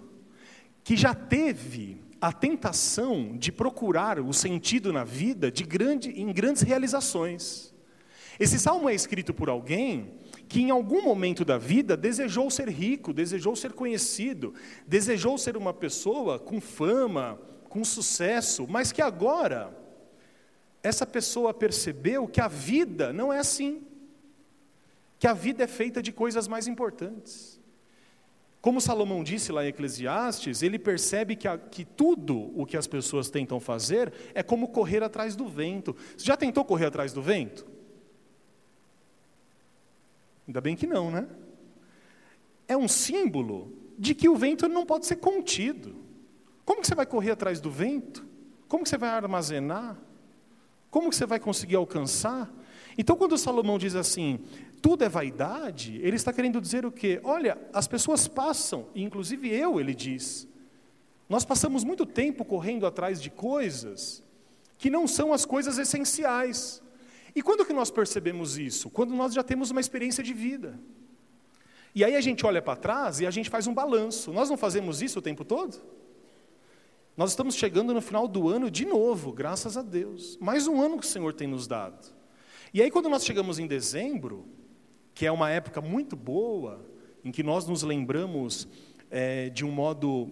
que 0.86 0.96
já 0.96 1.14
teve 1.14 2.02
a 2.22 2.32
tentação 2.32 3.38
de 3.38 3.52
procurar 3.52 4.20
o 4.20 4.34
sentido 4.34 4.92
na 4.92 5.04
vida 5.04 5.52
de 5.52 5.64
grande, 5.64 6.10
em 6.12 6.32
grandes 6.34 6.62
realizações. 6.62 7.74
Esse 8.40 8.58
salmo 8.58 8.90
é 8.90 8.96
escrito 8.96 9.34
por 9.34 9.50
alguém 9.50 10.14
que 10.48 10.62
em 10.62 10.72
algum 10.72 11.04
momento 11.04 11.46
da 11.46 11.58
vida 11.58 11.96
desejou 11.96 12.50
ser 12.50 12.70
rico, 12.70 13.14
desejou 13.14 13.56
ser 13.56 13.74
conhecido, 13.74 14.54
desejou 14.88 15.38
ser 15.38 15.56
uma 15.56 15.74
pessoa 15.74 16.40
com 16.40 16.60
fama, 16.60 17.40
com 17.70 17.84
sucesso, 17.84 18.66
mas 18.68 18.92
que 18.92 19.02
agora 19.02 19.78
essa 20.82 21.06
pessoa 21.06 21.54
percebeu 21.54 22.28
que 22.28 22.42
a 22.42 22.48
vida 22.48 23.14
não 23.14 23.32
é 23.32 23.40
assim, 23.40 23.84
que 25.20 25.28
a 25.28 25.34
vida 25.34 25.64
é 25.64 25.68
feita 25.68 26.02
de 26.02 26.12
coisas 26.12 26.48
mais 26.48 26.66
importantes. 26.66 27.59
Como 28.62 28.82
Salomão 28.82 29.24
disse 29.24 29.52
lá 29.52 29.64
em 29.64 29.70
Eclesiastes, 29.70 30.62
ele 30.62 30.78
percebe 30.78 31.36
que, 31.36 31.48
a, 31.48 31.58
que 31.58 31.86
tudo 31.86 32.52
o 32.60 32.66
que 32.66 32.76
as 32.76 32.88
pessoas 32.88 33.30
tentam 33.30 33.60
fazer 33.60 34.12
é 34.34 34.44
como 34.44 34.68
correr 34.68 35.02
atrás 35.02 35.36
do 35.36 35.48
vento. 35.48 35.96
Você 36.18 36.26
já 36.26 36.36
tentou 36.36 36.66
correr 36.66 36.88
atrás 36.88 37.14
do 37.14 37.22
vento? 37.22 37.66
Ainda 40.46 40.60
bem 40.60 40.76
que 40.76 40.86
não, 40.86 41.10
né? 41.10 41.28
É 42.68 42.76
um 42.76 42.88
símbolo 42.88 43.72
de 43.98 44.14
que 44.14 44.28
o 44.28 44.36
vento 44.36 44.68
não 44.68 44.86
pode 44.86 45.06
ser 45.06 45.18
contido. 45.18 45.96
Como 46.66 46.82
que 46.82 46.88
você 46.88 46.96
vai 46.96 47.06
correr 47.06 47.32
atrás 47.32 47.62
do 47.62 47.72
vento? 47.72 48.28
Como 48.68 48.84
que 48.84 48.90
você 48.90 48.98
vai 48.98 49.10
armazenar? 49.10 49.98
Como 50.92 51.10
que 51.10 51.16
você 51.16 51.26
vai 51.26 51.40
conseguir 51.40 51.76
alcançar? 51.76 52.52
Então, 52.98 53.16
quando 53.16 53.38
Salomão 53.38 53.78
diz 53.78 53.96
assim, 53.96 54.40
tudo 54.82 55.04
é 55.04 55.10
vaidade, 55.10 56.00
ele 56.02 56.16
está 56.16 56.32
querendo 56.32 56.62
dizer 56.62 56.86
o 56.86 56.92
quê? 56.92 57.20
Olha, 57.24 57.58
as 57.74 57.88
pessoas 57.88 58.28
passam, 58.28 58.88
inclusive 58.96 59.50
eu, 59.50 59.80
ele 59.80 59.94
diz, 59.94 60.48
nós 61.28 61.46
passamos 61.46 61.84
muito 61.84 62.06
tempo 62.06 62.44
correndo 62.44 62.86
atrás 62.86 63.22
de 63.22 63.30
coisas 63.30 64.24
que 64.78 64.90
não 64.90 65.08
são 65.08 65.34
as 65.34 65.46
coisas 65.46 65.78
essenciais. 65.78 66.82
E 67.36 67.44
quando 67.44 67.66
que 67.66 67.74
nós 67.74 67.92
percebemos 67.92 68.58
isso? 68.58 68.90
Quando 68.90 69.14
nós 69.14 69.34
já 69.34 69.44
temos 69.44 69.70
uma 69.70 69.82
experiência 69.82 70.24
de 70.24 70.34
vida. 70.34 70.80
E 71.94 72.04
aí 72.04 72.16
a 72.16 72.22
gente 72.22 72.46
olha 72.46 72.62
para 72.62 72.76
trás 72.76 73.20
e 73.20 73.28
a 73.28 73.32
gente 73.32 73.50
faz 73.50 73.68
um 73.68 73.74
balanço. 73.74 74.32
Nós 74.32 74.50
não 74.50 74.58
fazemos 74.58 75.02
isso 75.02 75.20
o 75.20 75.22
tempo 75.22 75.44
todo? 75.44 75.80
Nós 77.18 77.32
estamos 77.32 77.56
chegando 77.56 77.94
no 77.94 78.02
final 78.02 78.28
do 78.28 78.48
ano 78.48 78.72
de 78.72 78.86
novo, 78.86 79.34
graças 79.34 79.76
a 79.76 79.82
Deus. 79.82 80.38
Mais 80.40 80.68
um 80.68 80.82
ano 80.82 80.98
que 80.98 81.06
o 81.06 81.10
Senhor 81.10 81.34
tem 81.34 81.48
nos 81.48 81.68
dado. 81.68 82.08
E 82.74 82.82
aí, 82.82 82.90
quando 82.90 83.10
nós 83.10 83.26
chegamos 83.26 83.60
em 83.60 83.68
dezembro, 83.68 84.48
que 85.20 85.26
é 85.26 85.32
uma 85.34 85.50
época 85.50 85.82
muito 85.82 86.16
boa, 86.16 86.80
em 87.26 87.30
que 87.30 87.44
nós 87.44 87.68
nos 87.68 87.84
lembramos 87.84 88.70
é, 89.12 89.50
de 89.50 89.66
um 89.66 89.70
modo 89.70 90.32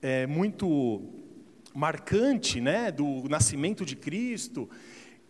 é, 0.00 0.26
muito 0.26 1.02
marcante 1.74 2.58
né, 2.58 2.90
do 2.90 3.28
nascimento 3.28 3.84
de 3.84 3.94
Cristo, 3.94 4.66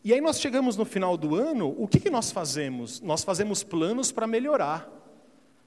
e 0.05 0.15
aí 0.15 0.21
nós 0.21 0.39
chegamos 0.39 0.77
no 0.77 0.85
final 0.85 1.17
do 1.17 1.35
ano, 1.35 1.75
o 1.77 1.89
que, 1.89 1.99
que 1.99 2.09
nós 2.09 2.31
fazemos? 2.31 3.01
Nós 3.01 3.25
fazemos 3.25 3.65
planos 3.65 4.13
para 4.13 4.29
melhorar. 4.29 4.89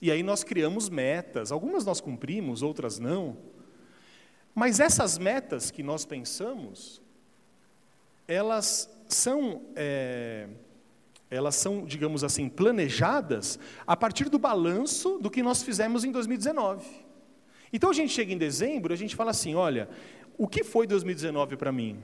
E 0.02 0.10
aí 0.10 0.24
nós 0.24 0.42
criamos 0.42 0.88
metas, 0.88 1.52
algumas 1.52 1.84
nós 1.84 2.00
cumprimos, 2.00 2.62
outras 2.62 2.98
não. 2.98 3.36
Mas 4.56 4.80
essas 4.80 5.18
metas 5.18 5.70
que 5.70 5.84
nós 5.84 6.06
pensamos, 6.06 7.02
elas 8.26 8.90
são, 9.10 9.64
é, 9.76 10.48
elas 11.30 11.56
são, 11.56 11.86
digamos 11.86 12.24
assim, 12.24 12.48
planejadas 12.48 13.60
a 13.86 13.96
partir 13.96 14.30
do 14.30 14.40
balanço 14.40 15.18
do 15.20 15.30
que 15.30 15.44
nós 15.44 15.62
fizemos 15.62 16.04
em 16.04 16.12
2019. 16.12 16.86
Então 17.72 17.90
a 17.90 17.94
gente 17.94 18.14
chega 18.14 18.32
em 18.32 18.38
dezembro, 18.38 18.94
a 18.94 18.98
gente 18.98 19.16
fala 19.16 19.32
assim, 19.32 19.54
olha, 19.54 19.90
o 20.38 20.48
que 20.48 20.64
foi 20.64 20.88
2019 20.88 21.58
para 21.58 21.72
mim? 21.72 21.98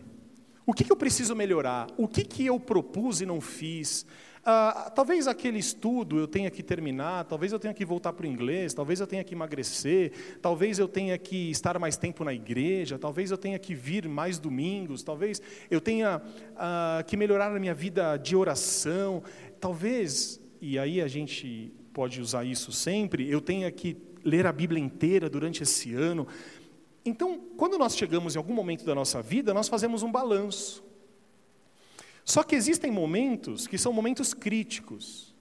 O 0.66 0.74
que, 0.74 0.84
que 0.84 0.92
eu 0.92 0.96
preciso 0.96 1.36
melhorar? 1.36 1.88
O 1.98 2.08
que, 2.08 2.24
que 2.24 2.46
eu 2.46 2.60
propus 2.60 3.22
e 3.22 3.26
não 3.26 3.40
fiz? 3.40 4.06
Ah, 4.46 4.92
talvez 4.94 5.26
aquele 5.26 5.58
estudo 5.58 6.20
eu 6.20 6.28
tenha 6.28 6.52
que 6.52 6.62
terminar, 6.62 7.24
talvez 7.24 7.54
eu 7.54 7.60
tenha 7.60 7.74
que 7.74 7.86
voltar 7.86 8.12
para 8.12 8.26
o 8.26 8.30
inglês, 8.30 8.74
talvez 8.74 9.00
eu 9.00 9.08
tenha 9.08 9.24
que 9.24 9.34
emagrecer, 9.34 10.12
talvez 10.42 10.80
eu 10.80 10.88
tenha 10.88 11.18
que 11.18 11.50
estar 11.50 11.80
mais 11.80 11.96
tempo 11.96 12.26
na 12.26 12.34
igreja, 12.34 13.00
talvez 13.00 13.32
eu 13.32 13.38
tenha 13.38 13.58
que 13.58 13.74
vir 13.74 14.06
mais 14.06 14.40
domingos, 14.40 15.02
talvez 15.02 15.42
eu 15.72 15.80
tenha 15.80 16.22
ah, 16.58 17.02
que 17.08 17.16
melhorar 17.16 17.56
a 17.56 17.60
minha 17.60 17.74
vida 17.74 18.18
de 18.18 18.36
oração, 18.36 19.24
talvez, 19.62 20.42
e 20.60 20.78
aí 20.78 21.02
a 21.02 21.08
gente 21.08 21.72
pode 21.94 22.20
usar 22.20 22.44
isso 22.44 22.74
sempre, 22.74 23.30
eu 23.30 23.40
tenha 23.40 23.72
que 23.72 23.96
ler 24.26 24.46
a 24.46 24.52
Bíblia 24.52 24.84
inteira 24.84 25.30
durante 25.30 25.64
esse 25.64 25.94
ano. 25.94 26.28
Então, 27.06 27.40
quando 27.56 27.78
nós 27.78 27.96
chegamos 27.96 28.36
em 28.36 28.38
algum 28.38 28.54
momento 28.54 28.84
da 28.84 28.96
nossa 28.96 29.22
vida, 29.22 29.54
nós 29.54 29.70
fazemos 29.70 30.04
um 30.04 30.12
balanço. 30.12 30.84
Só 32.26 32.44
que 32.44 32.56
existem 32.56 32.92
momentos 32.92 33.68
que 33.68 33.78
são 33.78 33.92
momentos 33.92 34.34
críticos, 34.34 35.36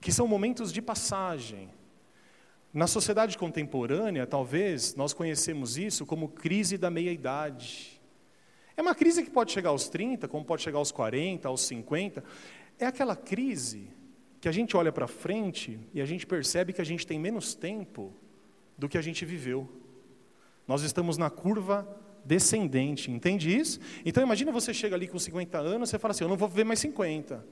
que 0.00 0.12
são 0.12 0.28
momentos 0.28 0.72
de 0.72 0.80
passagem. 0.80 1.68
Na 2.72 2.86
sociedade 2.86 3.38
contemporânea, 3.38 4.26
talvez, 4.26 4.94
nós 4.94 5.12
conhecemos 5.12 5.76
isso 5.76 6.04
como 6.04 6.28
crise 6.28 6.76
da 6.76 6.90
meia-idade. 6.90 8.00
É 8.76 8.82
uma 8.82 8.94
crise 8.94 9.22
que 9.22 9.30
pode 9.30 9.52
chegar 9.52 9.70
aos 9.70 9.88
30, 9.88 10.26
como 10.28 10.44
pode 10.44 10.62
chegar 10.62 10.78
aos 10.78 10.90
40, 10.90 11.48
aos 11.48 11.62
50. 11.62 12.24
É 12.78 12.86
aquela 12.86 13.14
crise 13.14 13.88
que 14.40 14.48
a 14.48 14.52
gente 14.52 14.76
olha 14.76 14.92
para 14.92 15.06
frente 15.06 15.78
e 15.92 16.00
a 16.00 16.04
gente 16.04 16.26
percebe 16.26 16.72
que 16.72 16.80
a 16.80 16.84
gente 16.84 17.06
tem 17.06 17.18
menos 17.18 17.54
tempo 17.54 18.12
do 18.76 18.88
que 18.88 18.98
a 18.98 19.02
gente 19.02 19.24
viveu. 19.24 19.68
Nós 20.66 20.82
estamos 20.82 21.16
na 21.16 21.30
curva 21.30 21.88
descendente, 22.24 23.10
entende 23.10 23.54
isso? 23.54 23.78
Então 24.04 24.22
imagina 24.22 24.50
você 24.50 24.72
chega 24.72 24.96
ali 24.96 25.06
com 25.06 25.18
50 25.18 25.58
anos, 25.58 25.90
você 25.90 25.98
fala 25.98 26.12
assim, 26.12 26.24
eu 26.24 26.28
não 26.28 26.36
vou 26.36 26.48
viver 26.48 26.64
mais 26.64 26.80
50. 26.80 27.44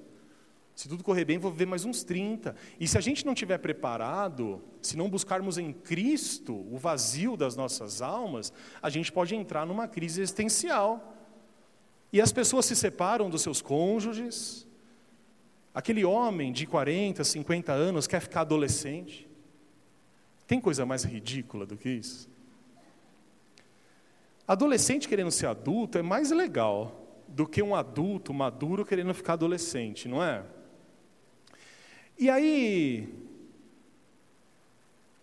Se 0.74 0.88
tudo 0.88 1.04
correr 1.04 1.24
bem, 1.24 1.38
vou 1.38 1.50
viver 1.50 1.66
mais 1.66 1.84
uns 1.84 2.02
30. 2.02 2.56
E 2.80 2.88
se 2.88 2.96
a 2.96 3.00
gente 3.00 3.26
não 3.26 3.34
tiver 3.34 3.58
preparado, 3.58 4.62
se 4.80 4.96
não 4.96 5.08
buscarmos 5.08 5.58
em 5.58 5.72
Cristo 5.72 6.54
o 6.54 6.78
vazio 6.78 7.36
das 7.36 7.54
nossas 7.54 8.00
almas, 8.00 8.52
a 8.80 8.88
gente 8.88 9.12
pode 9.12 9.34
entrar 9.34 9.66
numa 9.66 9.86
crise 9.86 10.22
existencial. 10.22 11.14
E 12.12 12.20
as 12.20 12.32
pessoas 12.32 12.66
se 12.66 12.74
separam 12.74 13.28
dos 13.28 13.42
seus 13.42 13.60
cônjuges. 13.60 14.66
Aquele 15.74 16.04
homem 16.04 16.52
de 16.52 16.66
40, 16.66 17.22
50 17.22 17.72
anos 17.72 18.06
quer 18.06 18.20
ficar 18.20 18.42
adolescente. 18.42 19.28
Tem 20.46 20.60
coisa 20.60 20.84
mais 20.84 21.04
ridícula 21.04 21.66
do 21.66 21.76
que 21.76 21.88
isso? 21.88 22.31
Adolescente 24.46 25.08
querendo 25.08 25.30
ser 25.30 25.46
adulto 25.46 25.98
é 25.98 26.02
mais 26.02 26.30
legal 26.30 27.22
do 27.28 27.46
que 27.46 27.62
um 27.62 27.74
adulto 27.74 28.34
maduro 28.34 28.84
querendo 28.84 29.14
ficar 29.14 29.34
adolescente, 29.34 30.08
não 30.08 30.22
é? 30.22 30.44
E 32.18 32.28
aí, 32.28 33.08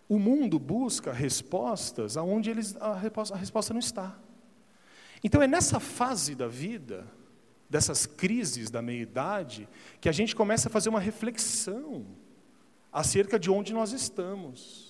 O 0.10 0.18
mundo 0.18 0.58
busca 0.58 1.14
respostas 1.14 2.18
aonde 2.18 2.50
eles, 2.50 2.76
a, 2.78 2.96
resposta, 2.96 3.36
a 3.36 3.38
resposta 3.38 3.74
não 3.74 3.80
está. 3.80 4.18
Então 5.24 5.40
é 5.40 5.48
nessa 5.48 5.80
fase 5.80 6.34
da 6.34 6.48
vida, 6.48 7.06
dessas 7.70 8.08
crises 8.08 8.72
da 8.72 8.82
meia-idade, 8.82 9.70
que 10.02 10.10
a 10.10 10.12
gente 10.12 10.36
começa 10.36 10.68
a 10.68 10.72
fazer 10.72 10.90
uma 10.90 11.00
reflexão 11.00 12.08
acerca 12.92 13.38
de 13.38 13.52
onde 13.52 13.72
nós 13.72 13.92
estamos. 13.92 14.89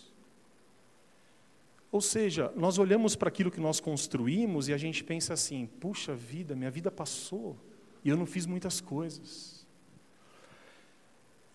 Ou 1.92 2.02
seja, 2.02 2.52
nós 2.56 2.78
olhamos 2.78 3.16
para 3.16 3.30
aquilo 3.30 3.50
que 3.50 3.60
nós 3.60 3.80
construímos 3.80 4.68
e 4.68 4.74
a 4.74 4.78
gente 4.78 5.04
pensa 5.04 5.34
assim: 5.34 5.66
puxa 5.80 6.16
vida, 6.16 6.56
minha 6.56 6.70
vida 6.70 6.92
passou 6.92 7.58
e 8.04 8.10
eu 8.10 8.18
não 8.18 8.26
fiz 8.26 8.46
muitas 8.46 8.80
coisas. 8.80 9.68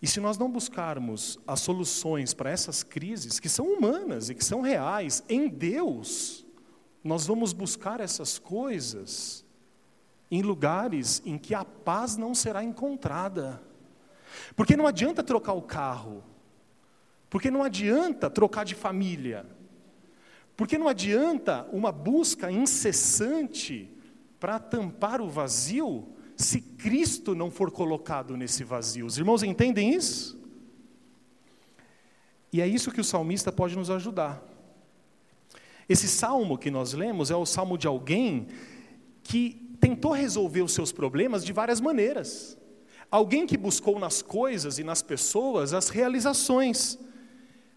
E 0.01 0.07
se 0.07 0.19
nós 0.19 0.37
não 0.37 0.51
buscarmos 0.51 1.39
as 1.47 1.61
soluções 1.61 2.33
para 2.33 2.49
essas 2.49 2.83
crises, 2.83 3.39
que 3.39 3.49
são 3.49 3.65
humanas 3.65 4.29
e 4.29 4.35
que 4.35 4.43
são 4.43 4.61
reais, 4.61 5.23
em 5.27 5.47
Deus, 5.47 6.45
nós 7.03 7.25
vamos 7.25 7.53
buscar 7.53 7.99
essas 7.99 8.37
coisas 8.37 9.45
em 10.29 10.41
lugares 10.41 11.21
em 11.25 11.37
que 11.37 11.55
a 11.55 11.63
paz 11.63 12.17
não 12.17 12.35
será 12.35 12.63
encontrada. 12.63 13.63
Porque 14.55 14.75
não 14.75 14.85
adianta 14.85 15.23
trocar 15.23 15.53
o 15.53 15.61
carro, 15.61 16.23
porque 17.29 17.49
não 17.49 17.63
adianta 17.63 18.29
trocar 18.29 18.65
de 18.65 18.75
família, 18.75 19.45
porque 20.55 20.77
não 20.77 20.87
adianta 20.87 21.67
uma 21.71 21.91
busca 21.91 22.51
incessante 22.51 23.89
para 24.39 24.59
tampar 24.59 25.21
o 25.21 25.29
vazio 25.29 26.07
se 26.35 26.61
Cristo 26.61 27.33
não 27.33 27.49
for 27.49 27.71
colocado 27.71 28.35
nesse 28.35 28.63
vazio. 28.63 29.05
Os 29.05 29.17
irmãos 29.17 29.43
entendem 29.43 29.93
isso? 29.93 30.39
E 32.51 32.61
é 32.61 32.67
isso 32.67 32.91
que 32.91 33.01
o 33.01 33.03
salmista 33.03 33.51
pode 33.51 33.75
nos 33.75 33.89
ajudar. 33.89 34.41
Esse 35.87 36.07
salmo 36.07 36.57
que 36.57 36.71
nós 36.71 36.93
lemos 36.93 37.29
é 37.29 37.35
o 37.35 37.45
salmo 37.45 37.77
de 37.77 37.87
alguém 37.87 38.47
que 39.23 39.77
tentou 39.79 40.13
resolver 40.13 40.61
os 40.61 40.73
seus 40.73 40.91
problemas 40.91 41.43
de 41.43 41.53
várias 41.53 41.79
maneiras. 41.79 42.57
Alguém 43.11 43.45
que 43.45 43.57
buscou 43.57 43.99
nas 43.99 44.21
coisas 44.21 44.79
e 44.79 44.83
nas 44.83 45.01
pessoas 45.01 45.73
as 45.73 45.89
realizações. 45.89 46.97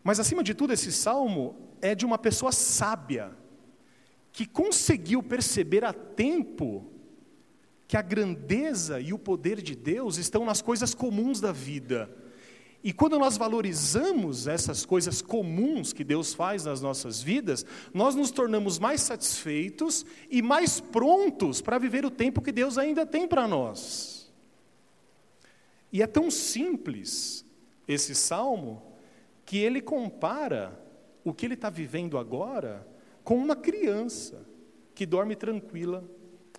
Mas 0.02 0.18
acima 0.18 0.42
de 0.42 0.54
tudo, 0.54 0.72
esse 0.72 0.90
salmo 0.90 1.67
é 1.80 1.94
de 1.94 2.06
uma 2.06 2.18
pessoa 2.18 2.52
sábia, 2.52 3.30
que 4.32 4.46
conseguiu 4.46 5.22
perceber 5.22 5.84
a 5.84 5.92
tempo 5.92 6.90
que 7.86 7.96
a 7.96 8.02
grandeza 8.02 9.00
e 9.00 9.12
o 9.12 9.18
poder 9.18 9.62
de 9.62 9.74
Deus 9.74 10.18
estão 10.18 10.44
nas 10.44 10.60
coisas 10.60 10.94
comuns 10.94 11.40
da 11.40 11.52
vida. 11.52 12.14
E 12.84 12.92
quando 12.92 13.18
nós 13.18 13.36
valorizamos 13.36 14.46
essas 14.46 14.86
coisas 14.86 15.20
comuns 15.20 15.92
que 15.92 16.04
Deus 16.04 16.32
faz 16.32 16.64
nas 16.64 16.80
nossas 16.80 17.20
vidas, 17.20 17.66
nós 17.92 18.14
nos 18.14 18.30
tornamos 18.30 18.78
mais 18.78 19.00
satisfeitos 19.00 20.06
e 20.30 20.40
mais 20.40 20.78
prontos 20.78 21.60
para 21.60 21.78
viver 21.78 22.04
o 22.04 22.10
tempo 22.10 22.42
que 22.42 22.52
Deus 22.52 22.78
ainda 22.78 23.04
tem 23.04 23.26
para 23.26 23.48
nós. 23.48 24.30
E 25.92 26.02
é 26.02 26.06
tão 26.06 26.30
simples 26.30 27.44
esse 27.86 28.14
salmo 28.14 28.82
que 29.44 29.56
ele 29.56 29.80
compara 29.80 30.78
o 31.28 31.34
que 31.34 31.46
ele 31.46 31.54
está 31.54 31.70
vivendo 31.70 32.18
agora 32.18 32.86
com 33.22 33.36
uma 33.36 33.54
criança 33.54 34.46
que 34.94 35.04
dorme 35.06 35.36
tranquila 35.36 36.04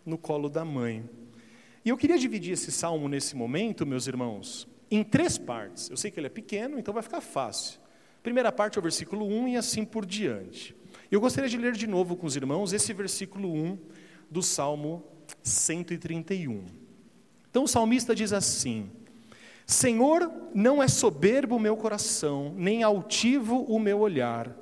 no 0.06 0.18
colo 0.18 0.50
da 0.50 0.64
mãe. 0.64 1.10
E 1.84 1.90
eu 1.90 1.98
queria 1.98 2.18
dividir 2.18 2.54
esse 2.54 2.72
salmo 2.72 3.08
nesse 3.08 3.36
momento, 3.36 3.86
meus 3.86 4.08
irmãos, 4.08 4.68
em 4.92 5.04
três 5.04 5.38
partes. 5.38 5.90
Eu 5.90 5.98
sei 5.98 6.12
que 6.12 6.20
ele 6.20 6.28
é 6.28 6.30
pequeno, 6.30 6.78
então 6.78 6.94
vai 6.94 7.04
ficar 7.04 7.22
fácil. 7.22 7.80
Primeira 8.22 8.52
parte 8.52 8.78
é 8.78 8.80
o 8.80 8.82
versículo 8.82 9.26
1 9.26 9.50
e 9.50 9.58
assim 9.58 9.86
por 9.86 10.06
diante. 10.06 10.76
Eu 11.10 11.20
gostaria 11.20 11.50
de 11.50 11.58
ler 11.58 11.74
de 11.74 11.88
novo 11.88 12.16
com 12.16 12.28
os 12.28 12.36
irmãos 12.36 12.74
esse 12.74 12.94
versículo 12.94 13.52
1 13.52 13.78
do 14.30 14.44
Salmo 14.44 15.04
131. 15.42 16.66
Então 17.50 17.64
o 17.64 17.68
salmista 17.68 18.14
diz 18.14 18.32
assim: 18.34 18.92
Senhor, 19.70 20.32
não 20.52 20.82
é 20.82 20.88
soberbo 20.88 21.56
o 21.56 21.60
meu 21.60 21.78
coração, 21.78 22.52
nem 22.58 22.82
altivo 22.82 23.66
o 23.66 23.80
meu 23.80 24.00
olhar. 24.00 24.58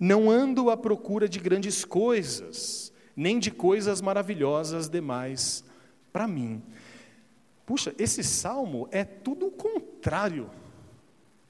Não 0.00 0.30
ando 0.30 0.70
à 0.70 0.76
procura 0.76 1.28
de 1.28 1.38
grandes 1.38 1.84
coisas, 1.84 2.90
nem 3.14 3.38
de 3.38 3.50
coisas 3.50 4.00
maravilhosas 4.00 4.88
demais 4.88 5.62
para 6.10 6.26
mim. 6.26 6.62
Puxa, 7.66 7.94
esse 7.98 8.24
salmo 8.24 8.88
é 8.90 9.04
tudo 9.04 9.48
o 9.48 9.50
contrário 9.50 10.48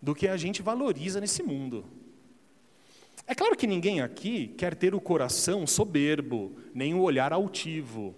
do 0.02 0.12
que 0.12 0.26
a 0.26 0.36
gente 0.36 0.60
valoriza 0.60 1.20
nesse 1.20 1.40
mundo. 1.40 1.84
É 3.28 3.34
claro 3.34 3.56
que 3.56 3.68
ninguém 3.68 4.00
aqui 4.00 4.48
quer 4.58 4.74
ter 4.74 4.92
o 4.92 5.00
coração 5.00 5.68
soberbo, 5.68 6.56
nem 6.74 6.94
o 6.94 7.02
olhar 7.02 7.32
altivo. 7.32 8.12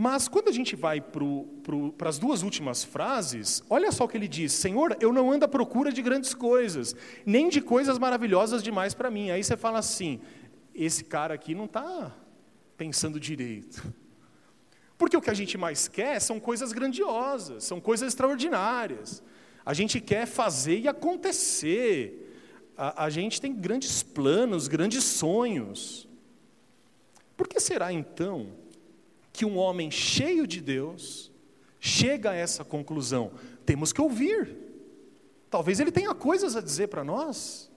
Mas 0.00 0.28
quando 0.28 0.48
a 0.48 0.52
gente 0.52 0.76
vai 0.76 1.00
para 1.00 2.08
as 2.08 2.20
duas 2.20 2.44
últimas 2.44 2.84
frases, 2.84 3.64
olha 3.68 3.90
só 3.90 4.04
o 4.04 4.08
que 4.08 4.16
ele 4.16 4.28
diz: 4.28 4.52
Senhor, 4.52 4.96
eu 5.00 5.12
não 5.12 5.32
ando 5.32 5.44
à 5.44 5.48
procura 5.48 5.90
de 5.90 6.00
grandes 6.00 6.32
coisas, 6.34 6.94
nem 7.26 7.48
de 7.48 7.60
coisas 7.60 7.98
maravilhosas 7.98 8.62
demais 8.62 8.94
para 8.94 9.10
mim. 9.10 9.32
Aí 9.32 9.42
você 9.42 9.56
fala 9.56 9.80
assim: 9.80 10.20
esse 10.72 11.02
cara 11.02 11.34
aqui 11.34 11.52
não 11.52 11.64
está 11.64 12.14
pensando 12.76 13.18
direito. 13.18 13.92
Porque 14.96 15.16
o 15.16 15.20
que 15.20 15.30
a 15.30 15.34
gente 15.34 15.58
mais 15.58 15.88
quer 15.88 16.20
são 16.20 16.38
coisas 16.38 16.70
grandiosas, 16.70 17.64
são 17.64 17.80
coisas 17.80 18.06
extraordinárias. 18.06 19.20
A 19.66 19.74
gente 19.74 20.00
quer 20.00 20.26
fazer 20.26 20.78
e 20.78 20.86
acontecer. 20.86 22.24
A, 22.76 23.06
a 23.06 23.10
gente 23.10 23.40
tem 23.40 23.52
grandes 23.52 24.04
planos, 24.04 24.68
grandes 24.68 25.02
sonhos. 25.02 26.08
Por 27.36 27.48
que 27.48 27.58
será 27.58 27.92
então 27.92 28.57
que 29.38 29.44
um 29.44 29.56
homem 29.56 29.88
cheio 29.88 30.48
de 30.48 30.60
Deus 30.60 31.30
chega 31.78 32.30
a 32.30 32.34
essa 32.34 32.64
conclusão? 32.64 33.30
Temos 33.64 33.92
que 33.92 34.00
ouvir. 34.00 34.56
Talvez 35.48 35.78
ele 35.78 35.92
tenha 35.92 36.12
coisas 36.12 36.56
a 36.56 36.60
dizer 36.60 36.88
para 36.88 37.04
nós. 37.04 37.70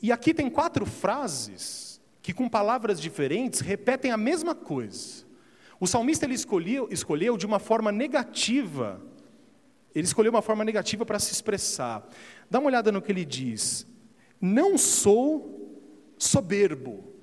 E 0.00 0.12
aqui 0.12 0.32
tem 0.32 0.48
quatro 0.48 0.86
frases 0.86 2.00
que, 2.22 2.32
com 2.32 2.48
palavras 2.48 3.00
diferentes, 3.00 3.58
repetem 3.58 4.12
a 4.12 4.16
mesma 4.16 4.54
coisa. 4.54 5.26
O 5.80 5.86
salmista 5.88 6.26
ele 6.26 6.34
escolheu, 6.34 6.86
escolheu 6.92 7.36
de 7.36 7.44
uma 7.44 7.58
forma 7.58 7.90
negativa, 7.90 9.02
ele 9.92 10.06
escolheu 10.06 10.30
uma 10.30 10.42
forma 10.42 10.64
negativa 10.64 11.04
para 11.04 11.18
se 11.18 11.32
expressar. 11.32 12.08
Dá 12.48 12.60
uma 12.60 12.68
olhada 12.68 12.92
no 12.92 13.02
que 13.02 13.10
ele 13.10 13.24
diz: 13.24 13.84
Não 14.40 14.78
sou 14.78 15.82
soberbo. 16.16 17.17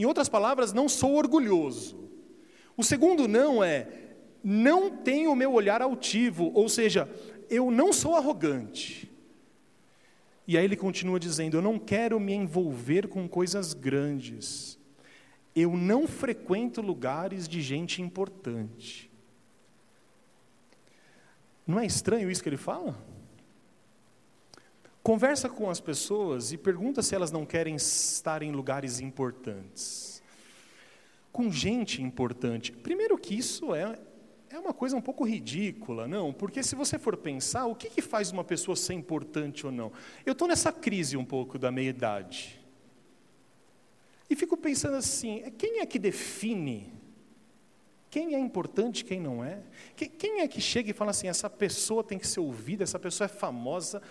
Em 0.00 0.06
outras 0.06 0.30
palavras, 0.30 0.72
não 0.72 0.88
sou 0.88 1.14
orgulhoso. 1.14 2.08
O 2.74 2.82
segundo 2.82 3.28
não 3.28 3.62
é 3.62 3.86
não 4.42 4.96
tenho 4.96 5.30
o 5.30 5.36
meu 5.36 5.52
olhar 5.52 5.82
altivo, 5.82 6.50
ou 6.54 6.70
seja, 6.70 7.06
eu 7.50 7.70
não 7.70 7.92
sou 7.92 8.16
arrogante. 8.16 9.12
E 10.48 10.56
aí 10.56 10.64
ele 10.64 10.74
continua 10.74 11.20
dizendo: 11.20 11.58
Eu 11.58 11.60
não 11.60 11.78
quero 11.78 12.18
me 12.18 12.32
envolver 12.32 13.08
com 13.08 13.28
coisas 13.28 13.74
grandes. 13.74 14.78
Eu 15.54 15.76
não 15.76 16.08
frequento 16.08 16.80
lugares 16.80 17.46
de 17.46 17.60
gente 17.60 18.00
importante. 18.00 19.10
Não 21.66 21.78
é 21.78 21.84
estranho 21.84 22.30
isso 22.30 22.42
que 22.42 22.48
ele 22.48 22.56
fala? 22.56 22.96
Conversa 25.02 25.48
com 25.48 25.70
as 25.70 25.80
pessoas 25.80 26.52
e 26.52 26.58
pergunta 26.58 27.02
se 27.02 27.14
elas 27.14 27.30
não 27.30 27.46
querem 27.46 27.74
estar 27.74 28.42
em 28.42 28.52
lugares 28.52 29.00
importantes. 29.00 30.22
Com 31.32 31.50
gente 31.50 32.02
importante. 32.02 32.72
Primeiro 32.72 33.16
que 33.16 33.34
isso 33.34 33.74
é, 33.74 33.98
é 34.50 34.58
uma 34.58 34.74
coisa 34.74 34.96
um 34.96 35.00
pouco 35.00 35.24
ridícula, 35.24 36.06
não? 36.06 36.32
Porque 36.32 36.62
se 36.62 36.74
você 36.74 36.98
for 36.98 37.16
pensar, 37.16 37.66
o 37.66 37.74
que, 37.74 37.88
que 37.88 38.02
faz 38.02 38.30
uma 38.30 38.44
pessoa 38.44 38.76
ser 38.76 38.94
importante 38.94 39.64
ou 39.64 39.72
não? 39.72 39.90
Eu 40.26 40.32
estou 40.32 40.46
nessa 40.46 40.70
crise 40.70 41.16
um 41.16 41.24
pouco 41.24 41.58
da 41.58 41.70
meia-idade. 41.70 42.60
E 44.28 44.36
fico 44.36 44.56
pensando 44.56 44.96
assim: 44.96 45.40
é 45.44 45.50
quem 45.50 45.80
é 45.80 45.86
que 45.86 45.98
define 45.98 46.92
quem 48.10 48.34
é 48.34 48.38
importante, 48.38 49.04
quem 49.04 49.20
não 49.20 49.44
é? 49.44 49.62
Quem 49.94 50.40
é 50.40 50.48
que 50.48 50.60
chega 50.60 50.90
e 50.90 50.92
fala 50.92 51.12
assim: 51.12 51.28
essa 51.28 51.48
pessoa 51.48 52.02
tem 52.02 52.18
que 52.18 52.26
ser 52.26 52.40
ouvida, 52.40 52.82
essa 52.82 52.98
pessoa 52.98 53.26
é 53.26 53.28
famosa? 53.28 54.02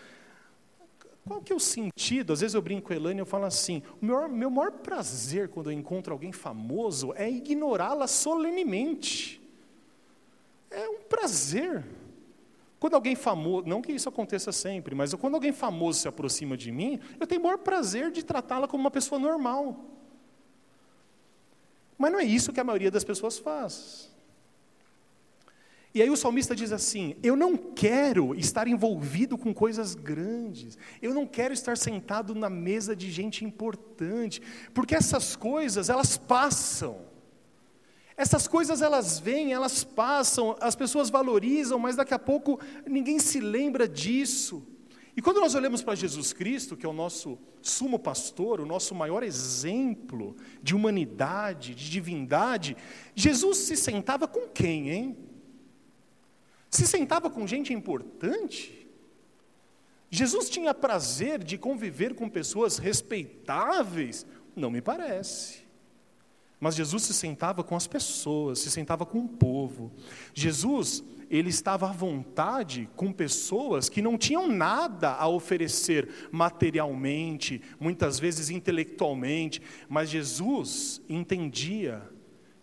Qual 1.28 1.42
que 1.42 1.54
é 1.54 1.56
o 1.56 1.60
sentido? 1.60 2.34
Às 2.34 2.42
vezes 2.42 2.56
eu 2.56 2.62
brinco 2.62 2.88
com 2.88 2.94
a 2.94 2.96
Elane 2.96 3.20
e 3.20 3.22
eu 3.22 3.26
falo 3.26 3.46
assim: 3.46 3.84
o 4.02 4.06
meu, 4.06 4.28
meu 4.28 4.50
maior 4.50 4.72
prazer 4.72 5.50
quando 5.50 5.72
eu 5.72 5.78
encontro 5.78 6.14
alguém 6.14 6.32
famoso 6.32 7.14
é 7.16 7.30
ignorá-la 7.30 8.08
solenemente. 8.08 9.42
É 10.72 10.88
um 10.90 11.02
prazer. 11.02 11.86
Quando 12.80 12.94
alguém 12.94 13.16
famoso, 13.16 13.68
não 13.68 13.82
que 13.82 13.92
isso 13.92 14.08
aconteça 14.08 14.52
sempre, 14.52 14.96
mas 14.96 15.14
quando 15.14 15.36
alguém 15.36 15.52
famoso 15.52 16.00
se 16.00 16.08
aproxima 16.08 16.56
de 16.56 16.72
mim, 16.72 17.00
eu 17.20 17.28
tenho 17.28 17.42
o 17.42 17.44
maior 17.44 17.58
prazer 17.58 18.10
de 18.10 18.24
tratá-la 18.24 18.68
como 18.68 18.82
uma 18.82 18.92
pessoa 18.92 19.20
normal. 19.20 19.86
Mas 21.98 22.12
não 22.14 22.20
é 22.20 22.24
isso 22.24 22.54
que 22.54 22.60
a 22.62 22.64
maioria 22.64 22.90
das 22.90 23.04
pessoas 23.04 23.38
faz. 23.38 24.10
E 25.94 26.02
aí 26.02 26.10
o 26.10 26.18
salmista 26.18 26.56
diz 26.56 26.72
assim: 26.72 27.16
Eu 27.24 27.36
não 27.36 27.58
quero 27.58 28.36
estar 28.36 28.68
envolvido 28.68 29.38
com 29.38 29.54
coisas 29.54 29.96
grandes, 29.96 30.78
eu 31.02 31.14
não 31.14 31.26
quero 31.26 31.54
estar 31.54 31.78
sentado 31.78 32.36
na 32.36 32.50
mesa 32.50 32.96
de 32.96 33.10
gente 33.10 33.44
importante, 33.44 34.42
porque 34.74 34.96
essas 34.96 35.36
coisas, 35.36 35.90
elas 35.90 36.18
passam. 36.18 37.08
Essas 38.16 38.50
coisas 38.50 38.82
elas 38.82 39.18
vêm, 39.18 39.54
elas 39.54 39.84
passam, 39.84 40.56
as 40.60 40.76
pessoas 40.76 41.10
valorizam, 41.10 41.80
mas 41.80 41.96
daqui 41.96 42.14
a 42.14 42.20
pouco 42.20 42.60
ninguém 42.86 43.18
se 43.18 43.40
lembra 43.40 43.88
disso. 43.88 44.62
E 45.16 45.22
quando 45.22 45.40
nós 45.40 45.56
olhamos 45.56 45.82
para 45.82 45.96
Jesus 45.96 46.34
Cristo, 46.34 46.78
que 46.78 46.86
é 46.86 46.90
o 46.90 46.94
nosso 46.94 47.38
sumo 47.62 47.98
pastor, 47.98 48.60
o 48.60 48.66
nosso 48.66 48.94
maior 48.94 49.24
exemplo 49.24 50.36
de 50.62 50.76
humanidade, 50.76 51.74
de 51.74 51.90
divindade, 51.90 52.76
Jesus 53.16 53.58
se 53.60 53.76
sentava 53.76 54.28
com 54.28 54.48
quem, 54.50 54.90
hein? 54.90 55.29
Se 56.70 56.86
sentava 56.86 57.30
com 57.30 57.48
gente 57.48 57.74
importante? 57.74 58.88
Jesus 60.12 60.50
tinha 60.50 60.74
prazer 60.74 61.44
de 61.44 61.58
conviver 61.58 62.16
com 62.16 62.30
pessoas 62.30 62.78
respeitáveis? 62.78 64.26
Não 64.56 64.72
me 64.72 64.82
parece. 64.82 65.70
Mas 66.60 66.76
Jesus 66.76 67.04
se 67.04 67.14
sentava 67.14 67.64
com 67.64 67.76
as 67.76 67.88
pessoas, 67.88 68.60
se 68.60 68.70
sentava 68.70 69.06
com 69.06 69.20
o 69.20 69.30
povo. 69.30 69.92
Jesus, 70.34 71.04
ele 71.30 71.50
estava 71.50 71.90
à 71.90 71.94
vontade 71.94 72.90
com 72.96 73.14
pessoas 73.14 73.88
que 73.88 74.02
não 74.02 74.18
tinham 74.18 74.48
nada 74.48 75.14
a 75.14 75.28
oferecer 75.28 76.10
materialmente, 76.32 77.62
muitas 77.80 78.20
vezes 78.20 78.50
intelectualmente, 78.50 79.62
mas 79.88 80.10
Jesus 80.10 81.02
entendia 81.08 82.02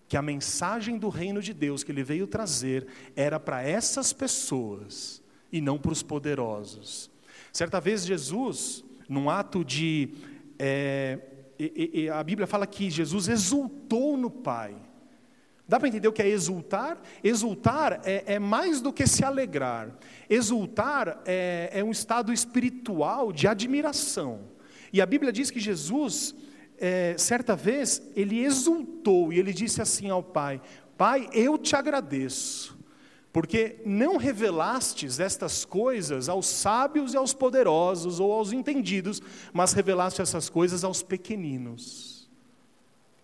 que 0.09 0.17
a 0.17 0.23
mensagem 0.23 0.99
do 0.99 1.09
reino 1.09 1.43
de 1.43 1.53
Deus 1.53 1.83
que 1.83 1.91
ele 1.91 2.03
veio 2.03 2.27
trazer 2.27 2.87
era 3.15 3.41
para 3.41 3.63
essas 3.63 4.13
pessoas 4.13 5.23
e 5.51 5.61
não 5.61 5.79
para 5.79 5.93
os 5.93 6.03
poderosos. 6.03 7.11
Certa 7.53 7.81
vez 7.81 8.05
Jesus, 8.05 8.85
num 9.09 9.31
ato 9.31 9.65
de. 9.65 10.11
É, 10.59 11.19
e, 11.59 12.03
e, 12.03 12.11
a 12.11 12.23
Bíblia 12.23 12.47
fala 12.47 12.67
que 12.67 12.91
Jesus 12.91 13.29
exultou 13.29 14.17
no 14.17 14.31
Pai. 14.31 14.77
Dá 15.69 15.81
para 15.81 15.89
entender 15.89 16.07
o 16.07 16.13
que 16.13 16.23
é 16.23 16.29
exultar? 16.29 17.01
Exultar 17.25 18.01
é, 18.05 18.35
é 18.35 18.39
mais 18.39 18.81
do 18.81 18.93
que 18.93 19.07
se 19.07 19.25
alegrar. 19.25 19.97
Exultar 20.31 21.23
é, 21.25 21.71
é 21.73 21.83
um 21.83 21.91
estado 21.91 22.33
espiritual 22.33 23.33
de 23.33 23.49
admiração. 23.49 24.43
E 24.93 25.01
a 25.01 25.07
Bíblia 25.07 25.33
diz 25.33 25.51
que 25.51 25.59
Jesus 25.59 26.35
é, 26.79 27.17
certa 27.19 27.57
vez, 27.57 28.03
ele 28.15 28.45
exultou 28.45 29.33
e 29.33 29.39
ele 29.39 29.53
disse 29.53 29.81
assim 29.81 30.11
ao 30.11 30.23
pai: 30.23 30.61
Pai, 30.97 31.29
eu 31.33 31.59
te 31.59 31.77
agradeço, 31.77 32.79
porque 33.33 33.77
não 33.85 34.17
revelastes 34.17 35.21
estas 35.21 35.65
coisas 35.65 36.29
aos 36.29 36.47
sábios 36.47 37.15
e 37.15 37.17
aos 37.17 37.35
poderosos 37.35 38.21
ou 38.21 38.33
aos 38.33 38.53
entendidos, 38.53 39.21
mas 39.53 39.73
revelaste 39.73 40.23
essas 40.23 40.49
coisas 40.49 40.85
aos 40.85 41.03
pequeninos. 41.03 42.17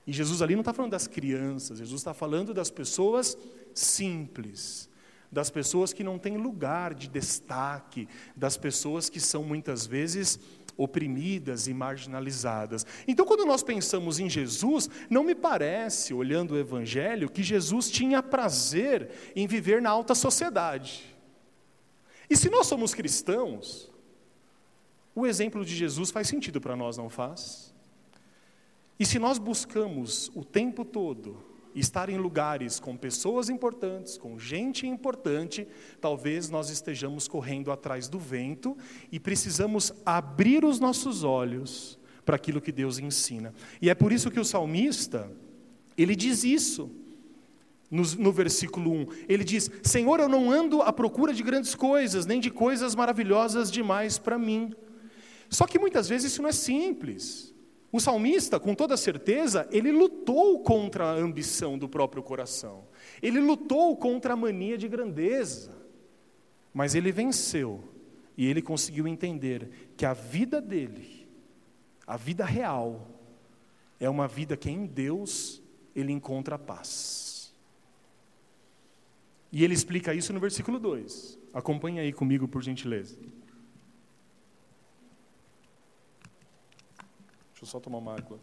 E 0.07 0.13
Jesus 0.13 0.43
ali 0.43 0.55
não 0.55 0.63
está 0.63 0.73
falando 0.73 0.93
das 0.93 1.07
crianças, 1.07 1.79
Jesus 1.79 2.01
está 2.01 2.13
falando 2.13 2.53
das 2.53 2.71
pessoas 2.71 3.39
simples, 3.73 4.89
das 5.31 5.49
pessoas 5.49 5.93
que 5.93 6.05
não 6.05 6.19
têm 6.19 6.37
lugar 6.37 6.93
de 6.93 7.09
destaque, 7.09 8.09
das 8.37 8.57
pessoas 8.57 9.09
que 9.09 9.21
são 9.21 9.45
muitas 9.45 9.87
vezes 9.87 10.39
oprimidas 10.77 11.67
e 11.67 11.75
marginalizadas. 11.75 12.87
Então, 13.07 13.27
quando 13.27 13.45
nós 13.45 13.63
pensamos 13.63 14.19
em 14.19 14.29
Jesus, 14.29 14.89
não 15.09 15.23
me 15.25 15.35
parece, 15.35 16.15
olhando 16.15 16.55
o 16.55 16.59
Evangelho, 16.59 17.31
que 17.31 17.43
Jesus 17.43 17.91
tinha 17.91 18.23
prazer 18.23 19.11
em 19.37 19.47
viver 19.47 19.83
na 19.83 19.91
alta 19.91 20.15
sociedade. 20.15 21.05
E 22.29 22.37
se 22.37 22.49
nós 22.49 22.67
somos 22.67 22.95
cristãos, 22.95 23.91
o 25.15 25.27
exemplo 25.27 25.65
de 25.65 25.75
Jesus 25.77 26.11
faz 26.11 26.29
sentido 26.29 26.61
para 26.61 26.77
nós, 26.77 26.97
não 26.97 27.11
faz? 27.11 27.75
E 28.99 29.05
se 29.05 29.19
nós 29.19 29.39
buscamos 29.39 30.31
o 30.35 30.45
tempo 30.45 30.85
todo 30.85 31.52
estar 31.75 32.09
em 32.09 32.19
lugares 32.19 32.79
com 32.79 32.97
pessoas 32.97 33.49
importantes, 33.49 34.19
com 34.19 34.39
gente 34.39 34.87
importante, 34.87 35.67
talvez 36.01 36.51
nós 36.51 36.71
estejamos 36.71 37.27
correndo 37.27 37.71
atrás 37.71 38.09
do 38.09 38.19
vento 38.19 38.77
e 39.11 39.19
precisamos 39.19 39.93
abrir 40.05 40.65
os 40.65 40.79
nossos 40.79 41.25
olhos 41.25 41.99
para 42.25 42.37
aquilo 42.37 42.61
que 42.61 42.73
Deus 42.73 42.99
ensina. 42.99 43.55
E 43.81 43.91
é 43.91 43.95
por 43.95 44.13
isso 44.13 44.31
que 44.31 44.41
o 44.41 44.45
salmista, 44.45 45.31
ele 45.97 46.15
diz 46.15 46.45
isso. 46.45 46.91
No, 47.91 48.03
no, 48.19 48.33
versículo 48.33 48.91
1, 48.91 49.07
ele 49.29 49.45
diz: 49.45 49.71
Senhor, 49.83 50.19
eu 50.19 50.29
não 50.29 50.51
ando 50.51 50.81
à 50.81 50.91
procura 50.91 51.35
de 51.35 51.43
grandes 51.43 51.75
coisas, 51.75 52.25
nem 52.25 52.41
de 52.41 52.51
coisas 52.51 52.95
maravilhosas 52.95 53.71
demais 53.71 54.17
para 54.17 54.39
mim. 54.39 54.73
Só 55.51 55.67
que 55.67 55.79
muitas 55.79 56.09
vezes 56.09 56.33
isso 56.33 56.41
não 56.41 56.49
é 56.49 56.53
simples. 56.53 57.52
O 57.93 58.01
salmista, 58.01 58.59
com 58.59 58.75
toda 58.75 58.97
certeza, 58.97 59.69
ele 59.71 59.93
lutou 59.93 60.61
contra 60.61 61.05
a 61.05 61.15
ambição 61.15 61.77
do 61.77 61.87
próprio 61.87 62.23
coração. 62.23 62.85
Ele 63.23 63.39
lutou 63.39 63.95
contra 63.99 64.33
a 64.33 64.37
mania 64.37 64.79
de 64.79 64.89
grandeza. 64.89 65.77
Mas 66.73 66.95
ele 66.95 67.13
venceu. 67.13 67.85
E 68.35 68.47
ele 68.47 68.63
conseguiu 68.63 69.07
entender 69.07 69.93
que 69.95 70.07
a 70.07 70.15
vida 70.15 70.59
dele, 70.59 71.29
a 72.07 72.17
vida 72.17 72.47
real, 72.47 73.07
é 74.01 74.09
uma 74.09 74.27
vida 74.27 74.57
que 74.57 74.71
em 74.71 74.87
Deus 74.87 75.63
ele 75.95 76.13
encontra 76.13 76.59
paz. 76.59 77.53
E 79.53 79.63
ele 79.63 79.75
explica 79.75 80.15
isso 80.15 80.33
no 80.33 80.41
versículo 80.41 80.79
2. 80.79 81.39
Acompanhe 81.53 82.01
aí 82.01 82.11
comigo, 82.11 82.49
por 82.49 82.63
gentileza. 82.63 83.19
Deixa 87.63 87.77
eu 87.77 87.79
só 87.79 87.79
tomar 87.79 87.99
uma 87.99 88.17
água. 88.17 88.41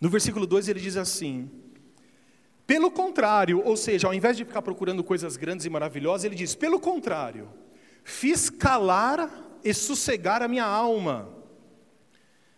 No 0.00 0.08
versículo 0.08 0.46
2 0.46 0.68
ele 0.68 0.80
diz 0.80 0.96
assim: 0.96 1.50
pelo 2.66 2.90
contrário, 2.90 3.62
ou 3.62 3.76
seja, 3.76 4.06
ao 4.06 4.14
invés 4.14 4.34
de 4.34 4.46
ficar 4.46 4.62
procurando 4.62 5.04
coisas 5.04 5.36
grandes 5.36 5.66
e 5.66 5.70
maravilhosas, 5.70 6.24
ele 6.24 6.34
diz: 6.34 6.54
pelo 6.54 6.80
contrário, 6.80 7.50
fiz 8.02 8.48
calar 8.48 9.30
e 9.62 9.74
sossegar 9.74 10.40
a 10.40 10.48
minha 10.48 10.64
alma, 10.64 11.28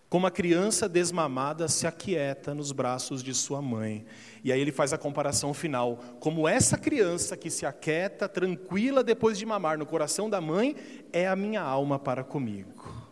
como 0.09 0.27
a 0.27 0.31
criança 0.31 0.89
desmamada 0.89 1.69
se 1.69 1.87
aquieta 1.87 2.55
nos 2.55 2.73
braços 2.73 3.23
de 3.23 3.35
sua 3.35 3.61
mãe. 3.61 4.07
E 4.43 4.51
aí 4.51 4.61
ele 4.61 4.73
faz 4.73 4.93
a 4.93 4.99
comparação 4.99 5.53
final, 5.53 5.99
como 6.19 6.49
essa 6.49 6.79
criança 6.79 7.37
que 7.37 7.51
se 7.51 7.67
aquieta 7.67 8.29
tranquila 8.29 9.05
depois 9.05 9.39
de 9.39 9.45
mamar 9.45 9.77
no 9.77 9.85
coração 9.85 10.31
da 10.31 10.41
mãe, 10.41 10.75
é 11.13 11.29
a 11.29 11.37
minha 11.37 11.61
alma 11.61 11.99
para 11.99 12.25
comigo. 12.25 13.09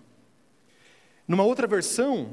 Numa 1.29 1.43
outra 1.43 1.67
versão, 1.67 2.31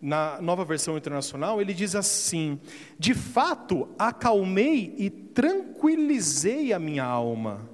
na 0.00 0.40
nova 0.40 0.64
versão 0.64 0.96
internacional, 0.96 1.60
ele 1.60 1.74
diz 1.74 1.94
assim: 1.94 2.60
De 2.98 3.14
fato, 3.14 3.88
acalmei 3.98 4.94
e 4.98 5.10
tranquilizei 5.10 6.72
a 6.72 6.78
minha 6.78 7.04
alma. 7.04 7.68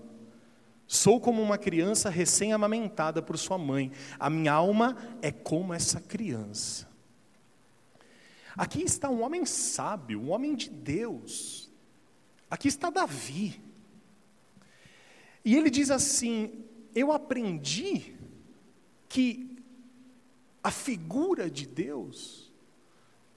Sou 0.86 1.20
como 1.20 1.42
uma 1.42 1.58
criança 1.58 2.08
recém-amamentada 2.08 3.20
por 3.20 3.36
sua 3.36 3.58
mãe. 3.58 3.90
A 4.18 4.30
minha 4.30 4.52
alma 4.52 4.96
é 5.20 5.32
como 5.32 5.74
essa 5.74 6.00
criança. 6.00 6.88
Aqui 8.56 8.82
está 8.82 9.10
um 9.10 9.22
homem 9.22 9.44
sábio, 9.44 10.20
um 10.20 10.30
homem 10.30 10.54
de 10.54 10.70
Deus. 10.70 11.70
Aqui 12.48 12.68
está 12.68 12.88
Davi. 12.88 13.60
E 15.44 15.54
ele 15.56 15.68
diz 15.68 15.90
assim: 15.90 16.64
Eu 16.94 17.12
aprendi 17.12 18.16
que 19.08 19.56
a 20.62 20.70
figura 20.70 21.50
de 21.50 21.66
Deus 21.66 22.52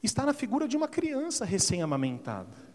está 0.01 0.25
na 0.25 0.33
figura 0.33 0.67
de 0.67 0.77
uma 0.77 0.87
criança 0.87 1.43
recém-amamentada. 1.43 2.68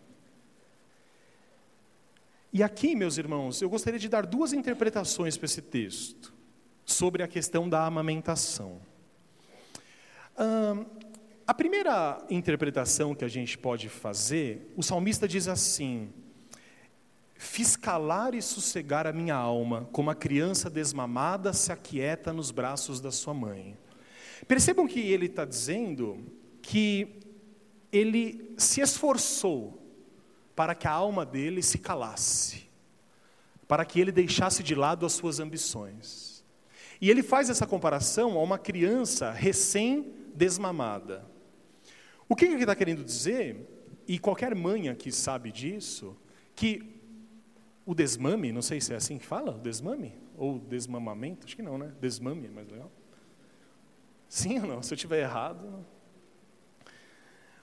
E 2.57 2.63
aqui, 2.63 2.95
meus 2.95 3.19
irmãos, 3.19 3.61
eu 3.61 3.69
gostaria 3.69 3.99
de 3.99 4.09
dar 4.09 4.25
duas 4.25 4.53
interpretações 4.53 5.37
para 5.37 5.47
esse 5.47 5.61
texto, 5.61 6.33
sobre 6.87 7.21
a 7.21 7.27
questão 7.27 7.69
da 7.69 7.85
amamentação. 7.85 8.81
A 11.45 11.53
primeira 11.53 12.25
interpretação 12.31 13.13
que 13.13 13.25
a 13.25 13.29
gente 13.29 13.59
pode 13.59 13.89
fazer, 13.89 14.73
o 14.77 14.85
salmista 14.85 15.27
diz 15.27 15.49
assim: 15.49 16.13
Fiz 17.35 17.75
calar 17.75 18.37
e 18.37 18.41
sossegar 18.41 19.05
a 19.05 19.13
minha 19.13 19.35
alma, 19.35 19.89
como 19.91 20.11
a 20.11 20.15
criança 20.15 20.71
desmamada 20.71 21.53
se 21.53 21.73
aquieta 21.73 22.33
nos 22.33 22.53
braços 22.53 23.01
da 23.01 23.11
sua 23.11 23.35
mãe. 23.35 23.77
Percebam 24.47 24.87
que 24.87 25.01
ele 25.01 25.27
está 25.27 25.45
dizendo 25.45 26.25
que 26.63 27.21
ele 27.91 28.55
se 28.57 28.81
esforçou 28.81 29.84
para 30.55 30.75
que 30.75 30.87
a 30.87 30.93
alma 30.93 31.25
dele 31.27 31.63
se 31.63 31.79
calasse, 31.79 32.69
para 33.67 33.85
que 33.85 34.01
ele 34.01 34.13
deixasse 34.13 34.63
de 34.63 34.75
lado 34.75 35.05
as 35.05 35.13
suas 35.13 35.41
ambições. 35.41 36.45
E 37.01 37.11
ele 37.11 37.23
faz 37.23 37.51
essa 37.51 37.67
comparação 37.67 38.39
a 38.39 38.43
uma 38.43 38.59
criança 38.59 39.31
recém-desmamada. 39.31 41.25
O 42.29 42.37
que 42.37 42.45
ele 42.45 42.63
está 42.63 42.75
querendo 42.75 43.05
dizer 43.05 43.69
e 44.07 44.19
qualquer 44.19 44.55
mãe 44.55 44.89
aqui 44.89 45.11
sabe 45.11 45.51
disso, 45.51 46.17
que 46.55 47.01
o 47.87 47.95
desmame, 47.95 48.53
não 48.53 48.63
sei 48.63 48.81
se 48.81 48.93
é 48.93 48.97
assim 48.97 49.19
que 49.19 49.27
fala, 49.27 49.59
desmame? 49.59 50.15
Ou 50.37 50.59
desmamamento? 50.59 51.47
Acho 51.47 51.57
que 51.57 51.63
não, 51.63 51.77
né? 51.77 51.93
Desmame 52.01 52.47
é 52.47 52.51
mais 52.51 52.69
legal. 52.69 52.91
Sim 54.29 54.61
ou 54.61 54.67
não? 54.67 54.83
Se 54.83 54.93
eu 54.93 54.97
estiver 54.97 55.21
errado. 55.21 55.85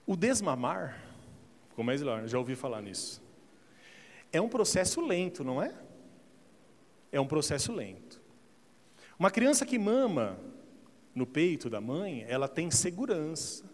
O 0.06 0.16
desmamar, 0.16 1.00
ficou 1.82 1.84
mais 1.84 2.02
melhor, 2.02 2.28
já 2.28 2.38
ouvi 2.38 2.56
falar 2.56 2.82
nisso. 2.82 3.22
É 4.32 4.40
um 4.40 4.48
processo 4.48 5.02
lento, 5.02 5.44
não 5.44 5.62
é? 5.62 5.74
É 7.12 7.20
um 7.20 7.28
processo 7.28 7.74
lento. 7.74 8.22
Uma 9.18 9.32
criança 9.32 9.66
que 9.66 9.78
mama 9.78 10.40
no 11.14 11.26
peito 11.26 11.70
da 11.70 11.82
mãe, 11.82 12.24
ela 12.28 12.48
tem 12.48 12.72
segurança, 12.72 13.66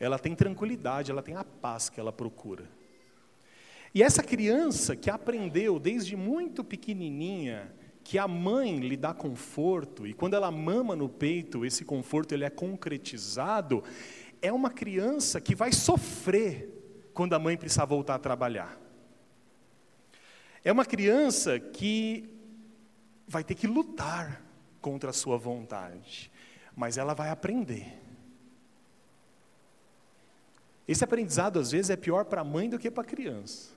ela 0.00 0.18
tem 0.18 0.34
tranquilidade, 0.34 1.10
ela 1.10 1.22
tem 1.22 1.36
a 1.36 1.44
paz 1.44 1.88
que 1.88 2.00
ela 2.00 2.12
procura. 2.12 2.68
E 3.94 4.02
essa 4.02 4.22
criança 4.22 4.96
que 4.96 5.08
aprendeu 5.08 5.78
desde 5.78 6.16
muito 6.16 6.64
pequenininha 6.64 7.72
que 8.02 8.18
a 8.18 8.28
mãe 8.28 8.78
lhe 8.78 8.96
dá 8.96 9.12
conforto 9.12 10.06
e 10.06 10.14
quando 10.14 10.34
ela 10.34 10.50
mama 10.50 10.94
no 10.94 11.08
peito, 11.08 11.64
esse 11.64 11.84
conforto 11.84 12.32
ele 12.32 12.44
é 12.44 12.50
concretizado, 12.50 13.82
é 14.46 14.52
uma 14.52 14.70
criança 14.70 15.40
que 15.40 15.54
vai 15.54 15.72
sofrer 15.72 16.72
quando 17.12 17.34
a 17.34 17.38
mãe 17.38 17.56
precisar 17.56 17.84
voltar 17.84 18.14
a 18.14 18.18
trabalhar. 18.18 18.78
É 20.64 20.70
uma 20.70 20.84
criança 20.84 21.58
que 21.58 22.28
vai 23.26 23.42
ter 23.42 23.54
que 23.54 23.66
lutar 23.66 24.42
contra 24.80 25.10
a 25.10 25.12
sua 25.12 25.36
vontade, 25.36 26.30
mas 26.76 26.96
ela 26.96 27.14
vai 27.14 27.30
aprender. 27.30 28.00
Esse 30.86 31.02
aprendizado, 31.02 31.58
às 31.58 31.72
vezes, 31.72 31.90
é 31.90 31.96
pior 31.96 32.24
para 32.24 32.42
a 32.42 32.44
mãe 32.44 32.68
do 32.68 32.78
que 32.78 32.90
para 32.90 33.02
a 33.02 33.06
criança. 33.06 33.70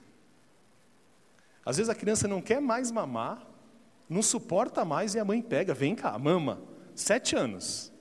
Às 1.65 1.77
vezes 1.77 1.89
a 1.89 1.95
criança 1.95 2.27
não 2.27 2.41
quer 2.41 2.61
mais 2.61 2.91
mamar, 2.91 3.47
não 4.07 4.21
suporta 4.21 4.85
mais 4.85 5.15
e 5.15 5.19
a 5.19 5.25
mãe 5.25 5.41
pega, 5.41 5.73
vem 5.73 5.95
cá, 5.95 6.17
mama. 6.17 6.61
Sete 6.93 7.35
anos. 7.35 7.91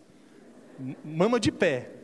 Mama 1.05 1.41
de 1.41 1.51
pé. 1.51 1.98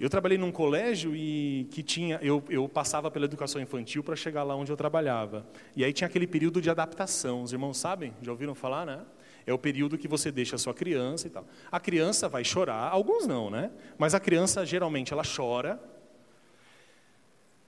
Eu 0.00 0.08
trabalhei 0.08 0.38
num 0.38 0.50
colégio 0.50 1.14
e 1.14 1.68
que 1.70 1.82
tinha, 1.82 2.18
eu, 2.22 2.42
eu 2.48 2.66
passava 2.66 3.10
pela 3.10 3.26
educação 3.26 3.60
infantil 3.60 4.02
para 4.02 4.16
chegar 4.16 4.42
lá 4.42 4.56
onde 4.56 4.72
eu 4.72 4.76
trabalhava. 4.76 5.46
E 5.76 5.84
aí 5.84 5.92
tinha 5.92 6.08
aquele 6.08 6.26
período 6.26 6.58
de 6.58 6.70
adaptação. 6.70 7.42
Os 7.42 7.52
irmãos 7.52 7.76
sabem? 7.76 8.14
Já 8.22 8.32
ouviram 8.32 8.54
falar, 8.54 8.86
né? 8.86 9.04
É 9.46 9.52
o 9.52 9.58
período 9.58 9.98
que 9.98 10.08
você 10.08 10.32
deixa 10.32 10.56
a 10.56 10.58
sua 10.58 10.72
criança 10.72 11.26
e 11.26 11.30
tal. 11.30 11.46
A 11.70 11.78
criança 11.78 12.30
vai 12.30 12.42
chorar, 12.42 12.88
alguns 12.90 13.26
não, 13.26 13.50
né? 13.50 13.70
Mas 13.98 14.14
a 14.14 14.20
criança 14.20 14.64
geralmente 14.64 15.12
ela 15.12 15.22
chora. 15.22 15.78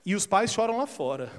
E 0.03 0.15
os 0.15 0.25
pais 0.25 0.51
choram 0.51 0.77
lá 0.77 0.87
fora. 0.87 1.31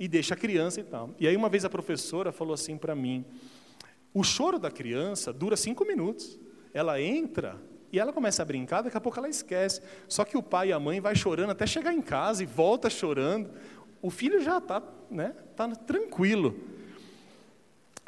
E 0.00 0.08
deixa 0.08 0.32
a 0.32 0.36
criança 0.36 0.80
e 0.80 0.84
tal. 0.84 1.10
E 1.20 1.28
aí 1.28 1.36
uma 1.36 1.50
vez 1.50 1.62
a 1.62 1.68
professora 1.68 2.32
falou 2.32 2.54
assim 2.54 2.78
para 2.78 2.94
mim: 2.94 3.22
o 4.14 4.24
choro 4.24 4.58
da 4.58 4.70
criança 4.70 5.30
dura 5.30 5.58
cinco 5.58 5.84
minutos. 5.84 6.40
Ela 6.72 6.98
entra 7.02 7.60
e 7.92 7.98
ela 7.98 8.10
começa 8.10 8.40
a 8.40 8.44
brincar, 8.44 8.80
daqui 8.80 8.96
a 8.96 9.00
pouco 9.00 9.18
ela 9.18 9.28
esquece. 9.28 9.82
Só 10.08 10.24
que 10.24 10.36
o 10.36 10.42
pai 10.42 10.70
e 10.70 10.72
a 10.72 10.80
mãe 10.80 10.98
vai 10.98 11.14
chorando 11.14 11.50
até 11.50 11.66
chegar 11.66 11.92
em 11.92 12.00
casa 12.00 12.42
e 12.42 12.46
volta 12.46 12.88
chorando. 12.88 13.50
O 14.00 14.08
filho 14.08 14.40
já 14.40 14.56
está 14.56 14.82
né, 15.10 15.34
tá 15.54 15.68
tranquilo. 15.68 16.58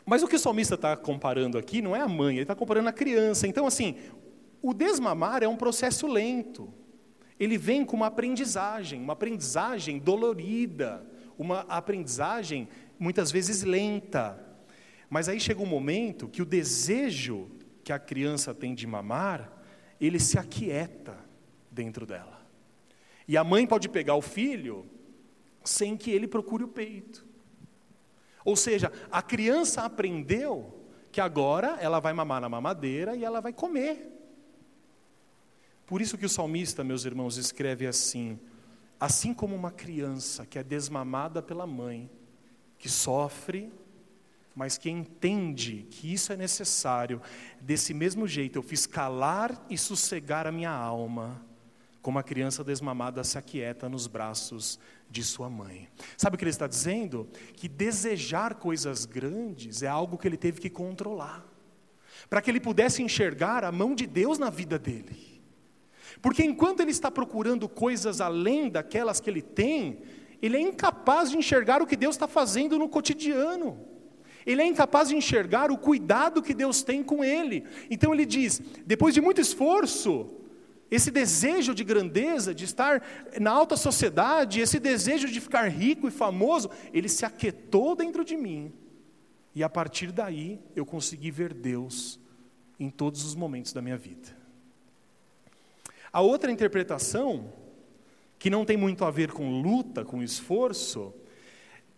Mas 0.07 0.23
o 0.23 0.27
que 0.27 0.37
o 0.37 0.38
salmista 0.38 0.75
está 0.75 0.97
comparando 0.97 1.59
aqui 1.59 1.83
não 1.83 1.94
é 1.94 2.01
a 2.01 2.09
mãe, 2.09 2.37
ele 2.37 2.44
está 2.44 2.55
comparando 2.55 2.88
a 2.88 2.92
criança. 2.92 3.47
Então, 3.47 3.66
assim, 3.66 3.97
o 4.62 4.73
desmamar 4.73 5.42
é 5.42 5.49
um 5.49 5.57
processo 5.57 6.07
lento. 6.07 6.73
Ele 7.38 7.59
vem 7.59 7.85
com 7.85 7.97
uma 7.97 8.07
aprendizagem, 8.07 9.03
uma 9.03 9.12
aprendizagem 9.12 9.99
dolorida, 9.99 11.05
uma 11.38 11.61
aprendizagem 11.68 12.68
muitas 12.99 13.31
vezes 13.31 13.62
lenta. 13.62 14.42
Mas 15.11 15.29
aí 15.29 15.38
chega 15.38 15.62
um 15.62 15.66
momento 15.66 16.27
que 16.27 16.40
o 16.40 16.47
desejo 16.47 17.51
que 17.83 17.92
a 17.92 17.99
criança 17.99 18.55
tem 18.55 18.75
de 18.75 18.87
mamar 18.87 19.54
ele 20.07 20.21
se 20.21 20.38
aquieta 20.38 21.19
dentro 21.71 22.07
dela. 22.07 22.40
E 23.27 23.37
a 23.37 23.45
mãe 23.45 23.67
pode 23.67 23.88
pegar 23.88 24.14
o 24.14 24.23
filho 24.23 24.87
sem 25.64 25.97
que 25.97 26.11
ele 26.11 26.27
procure 26.27 26.64
o 26.64 26.69
peito. 26.69 27.27
Ou 28.45 28.55
seja, 28.55 28.93
a 29.11 29.23
criança 29.23 29.83
aprendeu 29.83 30.85
que 31.11 31.21
agora 31.21 31.79
ela 31.81 32.01
vai 32.01 32.12
mamar 32.12 32.40
na 32.40 32.49
mamadeira 32.49 33.17
e 33.17 33.25
ela 33.25 33.40
vai 33.40 33.53
comer. 33.53 34.11
Por 35.87 36.03
isso 36.03 36.19
que 36.19 36.27
o 36.27 36.29
salmista, 36.29 36.85
meus 36.85 37.05
irmãos, 37.05 37.37
escreve 37.37 37.87
assim: 37.87 38.38
assim 38.99 39.33
como 39.33 39.55
uma 39.55 39.71
criança 39.71 40.45
que 40.45 40.59
é 40.59 40.62
desmamada 40.62 41.43
pela 41.43 41.67
mãe, 41.67 42.11
que 42.79 42.88
sofre 42.88 43.73
mas 44.55 44.79
que 44.79 44.88
entende 44.88 45.87
que 45.90 46.12
isso 46.12 46.33
é 46.33 46.37
necessário, 46.37 47.21
desse 47.61 47.93
mesmo 47.93 48.27
jeito 48.27 48.59
eu 48.59 48.62
fiz 48.62 48.87
calar 48.87 49.64
e 49.69 49.77
sossegar 49.77 50.47
a 50.47 50.53
minha 50.53 50.71
alma, 50.71 51.45
como 52.01 52.19
a 52.19 52.23
criança 52.23 52.62
desmamada 52.62 53.25
se 53.25 53.37
aquieta 53.37 53.88
nos 53.88 54.07
braços 54.07 54.79
de 55.11 55.25
sua 55.25 55.49
mãe. 55.49 55.88
Sabe 56.17 56.37
o 56.37 56.38
que 56.38 56.45
ele 56.45 56.51
está 56.51 56.67
dizendo? 56.67 57.29
Que 57.55 57.69
desejar 57.69 58.55
coisas 58.55 59.07
grandes 59.07 59.83
é 59.83 59.88
algo 59.88 60.19
que 60.19 60.29
ele 60.29 60.37
teve 60.37 60.61
que 60.61 60.71
controlar, 60.71 61.45
para 62.29 62.40
que 62.40 62.51
ele 62.51 62.61
pudesse 62.61 63.03
enxergar 63.03 63.64
a 63.64 63.73
mão 63.73 63.95
de 63.95 64.07
Deus 64.07 64.38
na 64.38 64.51
vida 64.51 64.79
dele. 64.79 65.43
Porque 66.23 66.45
enquanto 66.45 66.81
ele 66.81 66.90
está 66.90 67.11
procurando 67.11 67.69
coisas 67.69 68.21
além 68.21 68.71
daquelas 68.71 69.19
que 69.19 69.29
ele 69.29 69.43
tem, 69.43 69.99
ele 70.40 70.57
é 70.57 70.61
incapaz 70.61 71.31
de 71.31 71.37
enxergar 71.37 71.83
o 71.83 71.87
que 71.87 71.97
Deus 71.97 72.14
está 72.14 72.29
fazendo 72.29 72.79
no 72.79 72.88
cotidiano. 72.88 73.94
Ele 74.47 74.63
é 74.63 74.67
incapaz 74.67 75.09
de 75.09 75.17
enxergar 75.17 75.71
o 75.71 75.79
cuidado 75.79 76.43
que 76.43 76.53
Deus 76.55 76.83
tem 76.83 77.03
com 77.03 77.25
ele. 77.25 77.65
Então 77.91 78.13
ele 78.13 78.27
diz: 78.27 78.61
depois 78.85 79.15
de 79.15 79.21
muito 79.21 79.41
esforço, 79.41 80.31
esse 80.91 81.11
desejo 81.11 81.75
de 81.75 81.83
grandeza, 81.83 82.55
de 82.55 82.65
estar 82.65 83.03
na 83.41 83.51
alta 83.51 83.77
sociedade, 83.77 84.61
esse 84.61 84.79
desejo 84.79 85.29
de 85.29 85.41
ficar 85.41 85.69
rico 85.69 86.07
e 86.07 86.11
famoso, 86.11 86.71
ele 86.93 87.09
se 87.09 87.25
aquietou 87.25 87.97
dentro 87.97 88.25
de 88.25 88.37
mim. 88.37 88.73
E 89.55 89.63
a 89.63 89.69
partir 89.69 90.13
daí 90.13 90.61
eu 90.77 90.85
consegui 90.85 91.31
ver 91.31 91.55
Deus 91.55 92.21
em 92.79 92.91
todos 92.91 93.25
os 93.25 93.35
momentos 93.35 93.73
da 93.73 93.81
minha 93.81 93.97
vida. 93.97 94.37
A 96.13 96.21
outra 96.21 96.53
interpretação, 96.53 97.53
que 98.39 98.51
não 98.51 98.65
tem 98.65 98.77
muito 98.77 99.05
a 99.05 99.11
ver 99.11 99.33
com 99.33 99.63
luta, 99.63 100.05
com 100.05 100.23
esforço, 100.23 101.15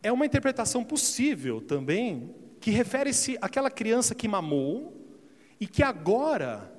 é 0.02 0.12
uma 0.12 0.26
interpretação 0.26 0.84
possível 0.84 1.60
também, 1.60 2.34
que 2.60 2.70
refere-se 2.70 3.38
àquela 3.40 3.70
criança 3.70 4.14
que 4.14 4.28
mamou 4.28 4.96
e 5.60 5.66
que 5.66 5.82
agora 5.82 6.72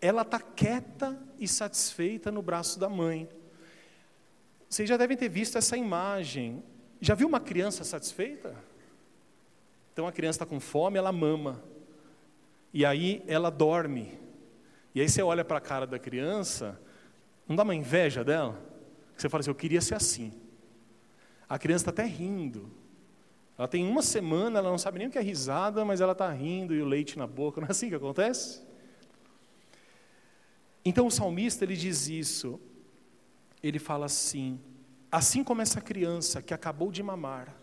ela 0.00 0.22
está 0.22 0.40
quieta 0.40 1.18
e 1.38 1.48
satisfeita 1.48 2.30
no 2.30 2.42
braço 2.42 2.78
da 2.78 2.88
mãe. 2.88 3.28
Vocês 4.68 4.88
já 4.88 4.96
devem 4.96 5.16
ter 5.16 5.28
visto 5.28 5.56
essa 5.56 5.76
imagem. 5.76 6.62
Já 7.00 7.14
viu 7.14 7.28
uma 7.28 7.40
criança 7.40 7.84
satisfeita? 7.84 8.54
Então 9.92 10.06
a 10.06 10.12
criança 10.12 10.36
está 10.36 10.46
com 10.46 10.60
fome, 10.60 10.98
ela 10.98 11.12
mama. 11.12 11.62
E 12.72 12.84
aí 12.84 13.22
ela 13.26 13.50
dorme. 13.50 14.18
E 14.94 15.00
aí 15.00 15.08
você 15.08 15.22
olha 15.22 15.44
para 15.44 15.58
a 15.58 15.60
cara 15.60 15.86
da 15.86 15.98
criança, 15.98 16.80
não 17.46 17.54
dá 17.54 17.62
uma 17.62 17.74
inveja 17.74 18.24
dela? 18.24 18.58
Você 19.16 19.28
fala 19.28 19.40
assim, 19.40 19.50
eu 19.50 19.54
queria 19.54 19.80
ser 19.80 19.94
assim. 19.94 20.32
A 21.48 21.58
criança 21.58 21.82
está 21.82 22.02
até 22.02 22.04
rindo. 22.10 22.70
Ela 23.58 23.68
tem 23.68 23.86
uma 23.86 24.02
semana, 24.02 24.58
ela 24.58 24.70
não 24.70 24.78
sabe 24.78 24.98
nem 24.98 25.08
o 25.08 25.10
que 25.10 25.18
é 25.18 25.22
risada, 25.22 25.84
mas 25.84 26.00
ela 26.00 26.12
está 26.12 26.30
rindo 26.30 26.74
e 26.74 26.82
o 26.82 26.86
leite 26.86 27.16
na 27.16 27.26
boca. 27.26 27.58
Não 27.60 27.68
é 27.68 27.70
assim 27.70 27.88
que 27.88 27.94
acontece? 27.94 28.60
Então 30.84 31.06
o 31.06 31.10
salmista 31.10 31.64
ele 31.64 31.74
diz 31.74 32.06
isso. 32.06 32.60
Ele 33.62 33.78
fala 33.78 34.06
assim: 34.06 34.60
assim 35.10 35.42
como 35.42 35.62
essa 35.62 35.80
criança 35.80 36.42
que 36.42 36.52
acabou 36.52 36.92
de 36.92 37.02
mamar 37.02 37.56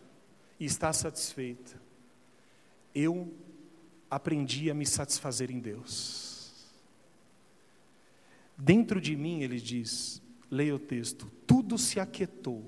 e 0.60 0.66
está 0.66 0.92
satisfeita, 0.92 1.80
eu 2.96 3.32
aprendi 4.10 4.72
a 4.72 4.74
me 4.74 4.86
satisfazer 4.86 5.52
em 5.52 5.60
Deus. 5.60 6.72
Dentro 8.58 9.02
de 9.02 9.16
mim, 9.16 9.42
ele 9.42 9.60
diz, 9.60 10.22
leia 10.50 10.76
o 10.76 10.80
texto, 10.80 11.32
tudo 11.46 11.78
se 11.78 12.00
aquietou 12.00 12.64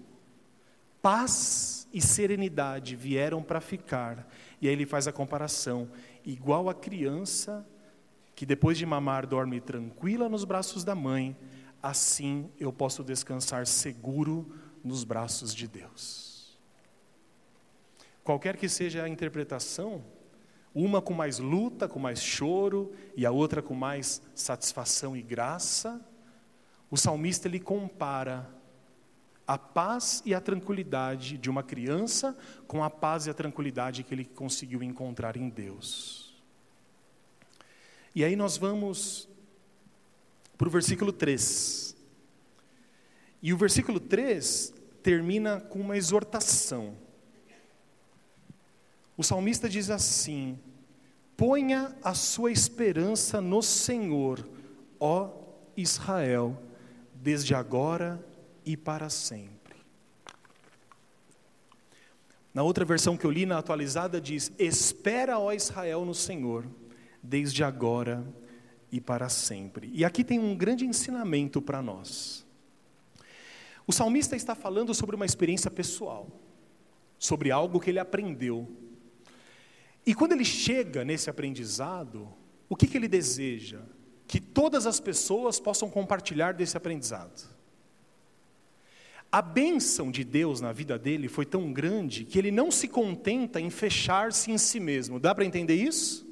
paz 1.06 1.88
e 1.94 2.02
serenidade 2.02 2.96
vieram 2.96 3.44
para 3.44 3.62
ficar. 3.62 4.28
E 4.60 4.68
aí 4.68 4.74
ele 4.74 4.88
faz 4.88 5.08
a 5.08 5.12
comparação, 5.12 5.88
igual 6.26 6.68
a 6.68 6.74
criança 6.74 7.64
que 8.34 8.44
depois 8.44 8.76
de 8.76 8.88
mamar 8.88 9.28
dorme 9.28 9.62
tranquila 9.62 10.28
nos 10.28 10.44
braços 10.44 10.84
da 10.84 10.96
mãe, 10.96 11.38
assim 11.80 12.50
eu 12.60 12.74
posso 12.74 13.04
descansar 13.04 13.68
seguro 13.68 14.52
nos 14.84 15.04
braços 15.04 15.54
de 15.54 15.68
Deus. 15.68 16.58
Qualquer 18.24 18.58
que 18.58 18.68
seja 18.68 19.04
a 19.04 19.10
interpretação, 19.10 20.04
Uma 20.74 21.04
com 21.04 21.14
mais 21.14 21.38
luta, 21.38 21.88
com 21.88 22.00
mais 22.00 22.20
choro, 22.20 22.92
e 23.16 23.28
a 23.28 23.32
outra 23.32 23.62
com 23.62 23.76
mais 23.76 24.24
satisfação 24.34 25.16
e 25.16 25.22
graça. 25.22 26.04
O 26.90 26.98
salmista 26.98 27.48
ele 27.48 27.60
compara 27.60 28.55
a 29.48 29.58
paz 29.58 30.22
e 30.26 30.34
a 30.34 30.42
tranquilidade 30.42 31.38
de 31.38 31.50
uma 31.50 31.62
criança 31.62 32.36
com 32.68 32.84
a 32.84 32.90
paz 32.90 33.28
e 33.28 33.30
a 33.30 33.34
tranquilidade 33.34 34.04
que 34.04 34.14
ele 34.14 34.26
conseguiu 34.26 34.82
encontrar 34.82 35.38
em 35.38 35.50
Deus. 35.50 36.34
E 38.14 38.24
aí 38.24 38.36
nós 38.36 38.58
vamos 38.58 39.28
para 40.58 40.68
o 40.68 40.72
versículo 40.72 41.12
3. 41.12 41.96
E 43.42 43.54
o 43.54 43.58
versículo 43.58 44.00
3 44.00 44.74
termina 45.04 45.60
com 45.60 45.80
uma 45.80 45.98
exortação. 45.98 46.98
O 49.16 49.24
salmista 49.24 49.70
diz 49.70 49.90
assim: 49.90 50.58
Ponha 51.38 51.96
a 52.02 52.14
sua 52.14 52.52
esperança 52.52 53.40
no 53.40 53.62
Senhor, 53.62 54.48
ó 55.00 55.30
Israel, 55.78 56.58
desde 57.14 57.54
agora 57.54 58.24
e 58.66 58.76
para 58.76 59.10
sempre. 59.10 59.76
Na 62.54 62.64
outra 62.64 62.86
versão 62.86 63.18
que 63.18 63.26
eu 63.26 63.32
li, 63.32 63.46
na 63.46 63.58
atualizada, 63.58 64.22
diz: 64.22 64.52
Espera, 64.58 65.38
ó 65.38 65.52
Israel, 65.52 66.06
no 66.06 66.16
Senhor, 66.16 66.66
desde 67.22 67.64
agora 67.64 68.26
e 68.92 69.02
para 69.02 69.28
sempre. 69.28 69.92
E 69.94 70.06
aqui 70.06 70.24
tem 70.24 70.40
um 70.40 70.56
grande 70.56 70.86
ensinamento 70.86 71.62
para 71.62 71.82
nós. 71.82 72.46
O 73.86 73.92
salmista 73.92 74.36
está 74.38 74.56
falando 74.56 74.94
sobre 74.94 75.16
uma 75.16 75.26
experiência 75.26 75.70
pessoal, 75.70 76.28
sobre 77.20 77.52
algo 77.52 77.80
que 77.80 77.90
ele 77.90 78.00
aprendeu. 78.00 78.68
E 80.06 80.16
quando 80.16 80.32
ele 80.32 80.46
chega 80.46 81.04
nesse 81.04 81.30
aprendizado, 81.30 82.34
o 82.70 82.76
que, 82.76 82.88
que 82.88 82.98
ele 82.98 83.08
deseja? 83.08 83.82
Que 84.28 84.40
todas 84.40 84.88
as 84.88 85.00
pessoas 85.00 85.60
possam 85.60 85.90
compartilhar 85.90 86.54
desse 86.54 86.78
aprendizado. 86.78 87.55
A 89.36 89.42
bênção 89.42 90.12
de 90.12 90.24
Deus 90.24 90.62
na 90.62 90.72
vida 90.72 90.98
dele 90.98 91.28
foi 91.28 91.46
tão 91.46 91.74
grande 91.74 92.24
que 92.24 92.40
ele 92.40 92.52
não 92.52 92.72
se 92.72 92.88
contenta 92.88 93.60
em 93.60 93.70
fechar-se 93.70 94.50
em 94.50 94.58
si 94.58 94.80
mesmo. 94.80 95.20
Dá 95.20 95.36
para 95.36 95.44
entender 95.44 95.76
isso? 95.76 96.26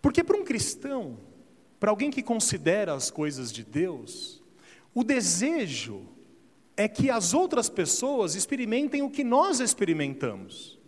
Porque 0.00 0.24
para 0.24 0.38
um 0.38 0.42
cristão, 0.42 1.20
para 1.78 1.90
alguém 1.90 2.10
que 2.10 2.22
considera 2.22 2.94
as 2.94 3.10
coisas 3.10 3.52
de 3.52 3.62
Deus, 3.62 4.42
o 4.94 5.04
desejo 5.04 6.08
é 6.74 6.88
que 6.88 7.10
as 7.10 7.34
outras 7.34 7.68
pessoas 7.68 8.34
experimentem 8.34 9.02
o 9.02 9.10
que 9.10 9.22
nós 9.22 9.60
experimentamos. 9.60 10.80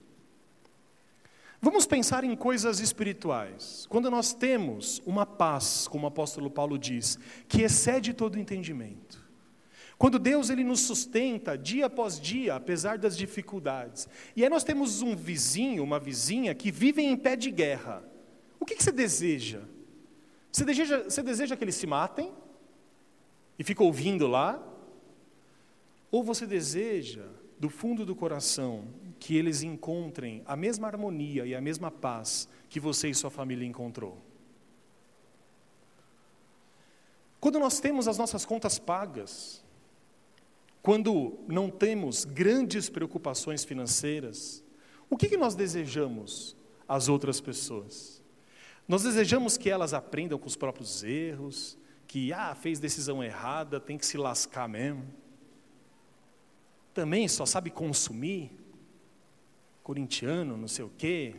Vamos 1.60 1.84
pensar 1.84 2.24
em 2.24 2.34
coisas 2.34 2.80
espirituais. 2.80 3.86
Quando 3.90 4.10
nós 4.10 4.32
temos 4.32 5.02
uma 5.04 5.26
paz, 5.26 5.86
como 5.86 6.04
o 6.04 6.08
apóstolo 6.08 6.50
Paulo 6.50 6.78
diz, 6.78 7.18
que 7.46 7.60
excede 7.60 8.14
todo 8.14 8.38
entendimento. 8.38 9.27
Quando 9.98 10.18
Deus 10.18 10.48
ele 10.48 10.62
nos 10.62 10.80
sustenta 10.80 11.58
dia 11.58 11.86
após 11.86 12.20
dia, 12.20 12.54
apesar 12.54 12.96
das 12.96 13.16
dificuldades. 13.16 14.08
E 14.36 14.44
aí 14.44 14.48
nós 14.48 14.62
temos 14.62 15.02
um 15.02 15.16
vizinho, 15.16 15.82
uma 15.82 15.98
vizinha 15.98 16.54
que 16.54 16.70
vivem 16.70 17.10
em 17.10 17.16
pé 17.16 17.34
de 17.34 17.50
guerra. 17.50 18.04
O 18.60 18.64
que, 18.64 18.76
que 18.76 18.82
você 18.82 18.92
deseja? 18.92 19.62
Você 20.52 20.64
deseja, 20.64 21.02
você 21.04 21.22
deseja 21.22 21.56
que 21.56 21.64
eles 21.64 21.74
se 21.74 21.86
matem? 21.86 22.32
e 23.58 23.64
fica 23.64 23.82
ouvindo 23.82 24.26
lá, 24.26 24.62
ou 26.10 26.22
você 26.22 26.46
deseja, 26.46 27.26
do 27.58 27.68
fundo 27.68 28.06
do 28.06 28.14
coração, 28.14 28.86
que 29.18 29.36
eles 29.36 29.62
encontrem 29.62 30.42
a 30.46 30.54
mesma 30.54 30.86
harmonia 30.86 31.44
e 31.44 31.56
a 31.56 31.60
mesma 31.60 31.90
paz 31.90 32.48
que 32.70 32.78
você 32.78 33.08
e 33.08 33.14
sua 33.14 33.30
família 33.30 33.66
encontrou? 33.66 34.16
Quando 37.40 37.58
nós 37.58 37.80
temos 37.80 38.06
as 38.06 38.16
nossas 38.16 38.44
contas 38.44 38.78
pagas, 38.78 39.64
quando 40.82 41.38
não 41.48 41.70
temos 41.70 42.24
grandes 42.24 42.88
preocupações 42.88 43.64
financeiras, 43.64 44.64
o 45.10 45.16
que, 45.16 45.28
que 45.28 45.36
nós 45.36 45.54
desejamos 45.54 46.56
às 46.86 47.08
outras 47.08 47.40
pessoas? 47.40 48.22
Nós 48.86 49.02
desejamos 49.02 49.56
que 49.56 49.68
elas 49.68 49.92
aprendam 49.92 50.38
com 50.38 50.46
os 50.46 50.56
próprios 50.56 51.02
erros, 51.02 51.76
que 52.06 52.32
ah, 52.32 52.54
fez 52.54 52.78
decisão 52.78 53.22
errada, 53.22 53.78
tem 53.78 53.98
que 53.98 54.06
se 54.06 54.16
lascar 54.16 54.68
mesmo. 54.68 55.06
Também 56.94 57.28
só 57.28 57.44
sabe 57.44 57.70
consumir, 57.70 58.50
corintiano, 59.82 60.56
não 60.56 60.68
sei 60.68 60.84
o 60.84 60.92
quê. 60.96 61.34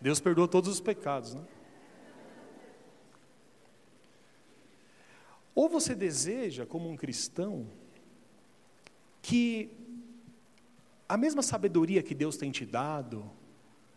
Deus 0.00 0.20
perdoa 0.20 0.46
todos 0.46 0.70
os 0.70 0.80
pecados, 0.80 1.34
né? 1.34 1.42
Ou 5.56 5.70
você 5.70 5.94
deseja, 5.94 6.66
como 6.66 6.86
um 6.86 6.96
cristão, 6.96 7.66
que 9.22 9.70
a 11.08 11.16
mesma 11.16 11.42
sabedoria 11.42 12.02
que 12.02 12.14
Deus 12.14 12.36
tem 12.36 12.50
te 12.50 12.66
dado, 12.66 13.28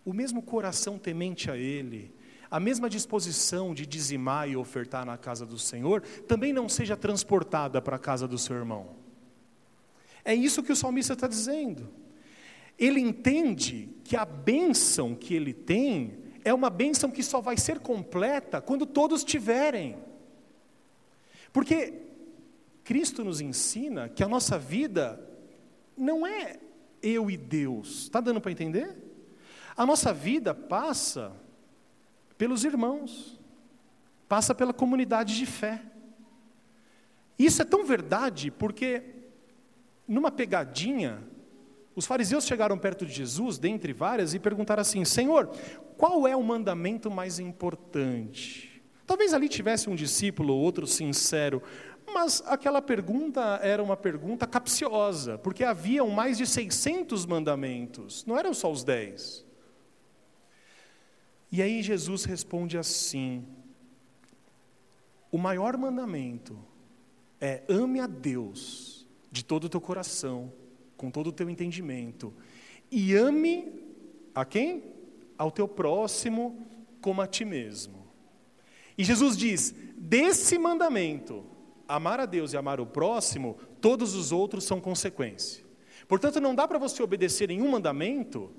o 0.05 0.13
mesmo 0.13 0.41
coração 0.41 0.97
temente 0.97 1.51
a 1.51 1.57
Ele, 1.57 2.15
a 2.49 2.61
mesma 2.61 2.89
disposição 2.89 3.73
de 3.73 3.85
dizimar 3.85 4.49
e 4.49 4.55
ofertar 4.55 5.05
na 5.05 5.17
casa 5.17 5.45
do 5.45 5.59
Senhor 5.59 6.01
também 6.29 6.53
não 6.53 6.69
seja 6.69 6.95
transportada 6.95 7.81
para 7.81 7.97
a 7.97 7.99
casa 7.99 8.25
do 8.25 8.37
seu 8.37 8.55
irmão. 8.55 8.95
É 10.23 10.33
isso 10.33 10.63
que 10.63 10.71
o 10.71 10.75
salmista 10.77 11.11
está 11.11 11.27
dizendo. 11.27 11.89
Ele 12.77 13.01
entende 13.01 13.89
que 14.05 14.15
a 14.15 14.23
bênção 14.23 15.13
que 15.13 15.35
ele 15.35 15.51
tem 15.53 16.19
é 16.45 16.53
uma 16.53 16.69
bênção 16.69 17.11
que 17.11 17.21
só 17.21 17.41
vai 17.41 17.57
ser 17.57 17.79
completa 17.79 18.61
quando 18.61 18.85
todos 18.85 19.25
tiverem. 19.25 20.07
Porque 21.51 21.93
Cristo 22.83 23.23
nos 23.23 23.41
ensina 23.41 24.09
que 24.09 24.23
a 24.23 24.27
nossa 24.27 24.57
vida 24.57 25.19
não 25.95 26.25
é 26.25 26.59
eu 27.01 27.29
e 27.29 27.37
Deus. 27.37 28.03
Está 28.03 28.21
dando 28.21 28.41
para 28.41 28.51
entender? 28.51 28.95
A 29.75 29.85
nossa 29.85 30.13
vida 30.13 30.53
passa 30.53 31.31
pelos 32.37 32.63
irmãos, 32.63 33.39
passa 34.27 34.53
pela 34.53 34.73
comunidade 34.73 35.37
de 35.37 35.45
fé. 35.45 35.81
Isso 37.37 37.61
é 37.61 37.65
tão 37.65 37.85
verdade 37.85 38.51
porque, 38.51 39.03
numa 40.07 40.31
pegadinha, 40.31 41.23
os 41.95 42.05
fariseus 42.05 42.45
chegaram 42.45 42.77
perto 42.77 43.05
de 43.05 43.13
Jesus, 43.13 43.57
dentre 43.57 43.93
várias, 43.93 44.33
e 44.33 44.39
perguntaram 44.39 44.81
assim: 44.81 45.03
Senhor, 45.05 45.47
qual 45.97 46.27
é 46.27 46.35
o 46.35 46.43
mandamento 46.43 47.09
mais 47.09 47.39
importante? 47.39 48.68
Talvez 49.09 49.33
ali 49.33 49.49
tivesse 49.49 49.89
um 49.89 49.95
discípulo 49.95 50.53
ou 50.53 50.61
outro 50.61 50.85
sincero, 50.85 51.63
mas 52.13 52.43
aquela 52.45 52.79
pergunta 52.79 53.59
era 53.63 53.81
uma 53.81 53.97
pergunta 53.97 54.45
capciosa, 54.45 55.35
porque 55.39 55.63
haviam 55.63 56.11
mais 56.11 56.37
de 56.37 56.45
600 56.45 57.25
mandamentos, 57.25 58.23
não 58.27 58.37
eram 58.37 58.53
só 58.53 58.71
os 58.71 58.83
10. 58.83 59.43
E 61.51 61.59
aí 61.59 61.81
Jesus 61.81 62.23
responde 62.23 62.77
assim: 62.77 63.47
o 65.31 65.39
maior 65.39 65.75
mandamento 65.75 66.55
é 67.41 67.63
ame 67.67 67.99
a 67.99 68.05
Deus 68.05 69.07
de 69.31 69.43
todo 69.43 69.63
o 69.63 69.69
teu 69.69 69.81
coração, 69.81 70.53
com 70.95 71.09
todo 71.09 71.31
o 71.31 71.33
teu 71.33 71.49
entendimento, 71.49 72.31
e 72.91 73.15
ame 73.15 73.73
a 74.35 74.45
quem? 74.45 74.83
Ao 75.35 75.49
teu 75.49 75.67
próximo 75.67 76.63
como 77.01 77.23
a 77.23 77.25
ti 77.25 77.43
mesmo. 77.43 78.08
E 78.99 79.03
Jesus 79.05 79.37
diz: 79.37 79.73
desse 79.95 80.59
mandamento, 80.59 81.45
amar 81.87 82.19
a 82.19 82.25
Deus 82.25 82.51
e 82.51 82.57
amar 82.57 82.81
o 82.81 82.85
próximo, 82.85 83.57
todos 83.79 84.13
os 84.13 84.33
outros 84.33 84.65
são 84.65 84.81
consequência. 84.81 85.63
Portanto, 86.05 86.41
não 86.41 86.53
dá 86.53 86.67
para 86.67 86.77
você 86.77 87.01
obedecer 87.01 87.49
em 87.49 87.61
um 87.61 87.71
mandamento 87.71 88.51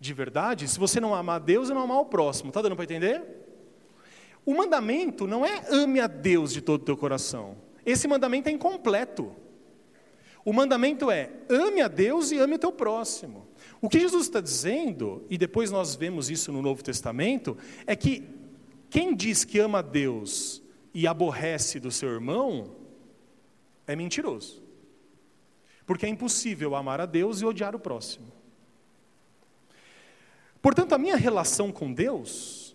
de 0.00 0.14
verdade 0.14 0.66
se 0.66 0.78
você 0.78 0.98
não 0.98 1.14
amar 1.14 1.36
a 1.36 1.44
Deus 1.44 1.68
e 1.68 1.74
não 1.74 1.82
amar 1.82 1.98
o 1.98 2.06
próximo. 2.06 2.48
Está 2.48 2.62
dando 2.62 2.74
para 2.74 2.84
entender? 2.84 3.22
O 4.46 4.54
mandamento 4.54 5.26
não 5.26 5.44
é 5.44 5.62
ame 5.68 6.00
a 6.00 6.06
Deus 6.06 6.54
de 6.54 6.62
todo 6.62 6.80
o 6.80 6.84
teu 6.84 6.96
coração. 6.96 7.58
Esse 7.84 8.08
mandamento 8.08 8.48
é 8.48 8.52
incompleto. 8.52 9.30
O 10.42 10.54
mandamento 10.54 11.10
é 11.10 11.30
ame 11.50 11.82
a 11.82 11.88
Deus 11.88 12.30
e 12.30 12.38
ame 12.38 12.54
o 12.54 12.58
teu 12.58 12.72
próximo. 12.72 13.46
O 13.82 13.90
que 13.90 14.00
Jesus 14.00 14.22
está 14.22 14.40
dizendo, 14.40 15.26
e 15.28 15.36
depois 15.36 15.70
nós 15.70 15.94
vemos 15.94 16.30
isso 16.30 16.50
no 16.50 16.62
Novo 16.62 16.82
Testamento, 16.82 17.58
é 17.86 17.94
que 17.94 18.36
quem 18.90 19.14
diz 19.14 19.44
que 19.44 19.58
ama 19.58 19.82
Deus 19.82 20.62
e 20.94 21.06
aborrece 21.06 21.78
do 21.78 21.90
seu 21.90 22.08
irmão 22.08 22.76
é 23.86 23.94
mentiroso. 23.94 24.62
Porque 25.84 26.06
é 26.06 26.08
impossível 26.08 26.74
amar 26.74 27.00
a 27.00 27.06
Deus 27.06 27.40
e 27.40 27.44
odiar 27.44 27.74
o 27.76 27.78
próximo. 27.78 28.26
Portanto, 30.60 30.94
a 30.94 30.98
minha 30.98 31.16
relação 31.16 31.70
com 31.70 31.92
Deus, 31.92 32.74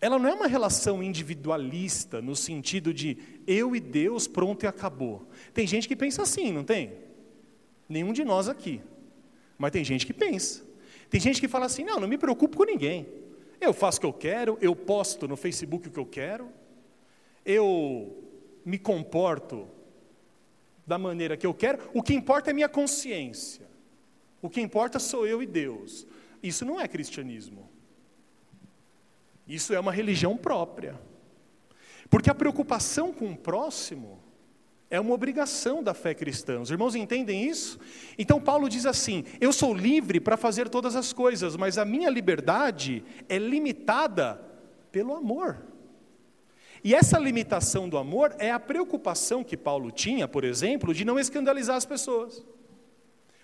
ela 0.00 0.18
não 0.18 0.28
é 0.28 0.32
uma 0.32 0.46
relação 0.46 1.02
individualista, 1.02 2.22
no 2.22 2.34
sentido 2.34 2.94
de 2.94 3.18
eu 3.46 3.76
e 3.76 3.80
Deus, 3.80 4.26
pronto 4.26 4.62
e 4.62 4.66
acabou. 4.66 5.28
Tem 5.52 5.66
gente 5.66 5.86
que 5.86 5.94
pensa 5.94 6.22
assim, 6.22 6.50
não 6.50 6.64
tem? 6.64 6.92
Nenhum 7.88 8.12
de 8.12 8.24
nós 8.24 8.48
aqui. 8.48 8.80
Mas 9.58 9.72
tem 9.72 9.84
gente 9.84 10.06
que 10.06 10.14
pensa. 10.14 10.64
Tem 11.10 11.20
gente 11.20 11.40
que 11.40 11.48
fala 11.48 11.66
assim: 11.66 11.84
não, 11.84 12.00
não 12.00 12.08
me 12.08 12.16
preocupo 12.16 12.56
com 12.56 12.64
ninguém. 12.64 13.06
Eu 13.60 13.74
faço 13.74 13.98
o 13.98 14.00
que 14.00 14.06
eu 14.06 14.12
quero, 14.12 14.58
eu 14.60 14.74
posto 14.74 15.28
no 15.28 15.36
Facebook 15.36 15.88
o 15.88 15.92
que 15.92 15.98
eu 15.98 16.06
quero, 16.06 16.48
eu 17.44 18.24
me 18.64 18.78
comporto 18.78 19.68
da 20.86 20.98
maneira 20.98 21.36
que 21.36 21.46
eu 21.46 21.54
quero, 21.54 21.78
o 21.92 22.02
que 22.02 22.14
importa 22.14 22.50
é 22.50 22.52
minha 22.52 22.68
consciência. 22.68 23.66
O 24.42 24.48
que 24.48 24.60
importa 24.60 24.98
sou 24.98 25.26
eu 25.26 25.42
e 25.42 25.46
Deus. 25.46 26.06
Isso 26.42 26.64
não 26.64 26.80
é 26.80 26.88
cristianismo. 26.88 27.68
Isso 29.46 29.74
é 29.74 29.80
uma 29.80 29.92
religião 29.92 30.36
própria. 30.36 30.98
Porque 32.08 32.30
a 32.30 32.34
preocupação 32.34 33.12
com 33.12 33.30
o 33.30 33.36
próximo 33.36 34.20
é 34.90 34.98
uma 34.98 35.14
obrigação 35.14 35.82
da 35.82 35.94
fé 35.94 36.12
cristã. 36.12 36.60
Os 36.60 36.70
irmãos 36.70 36.96
entendem 36.96 37.48
isso? 37.48 37.78
Então 38.18 38.40
Paulo 38.40 38.68
diz 38.68 38.84
assim: 38.84 39.24
Eu 39.40 39.52
sou 39.52 39.72
livre 39.72 40.18
para 40.18 40.36
fazer 40.36 40.68
todas 40.68 40.96
as 40.96 41.12
coisas, 41.12 41.56
mas 41.56 41.78
a 41.78 41.84
minha 41.84 42.10
liberdade 42.10 43.04
é 43.28 43.38
limitada 43.38 44.42
pelo 44.90 45.14
amor. 45.14 45.62
E 46.82 46.94
essa 46.94 47.18
limitação 47.18 47.88
do 47.88 47.96
amor 47.96 48.34
é 48.38 48.50
a 48.50 48.58
preocupação 48.58 49.44
que 49.44 49.56
Paulo 49.56 49.92
tinha, 49.92 50.26
por 50.26 50.44
exemplo, 50.44 50.92
de 50.92 51.04
não 51.04 51.18
escandalizar 51.18 51.76
as 51.76 51.84
pessoas. 51.84 52.44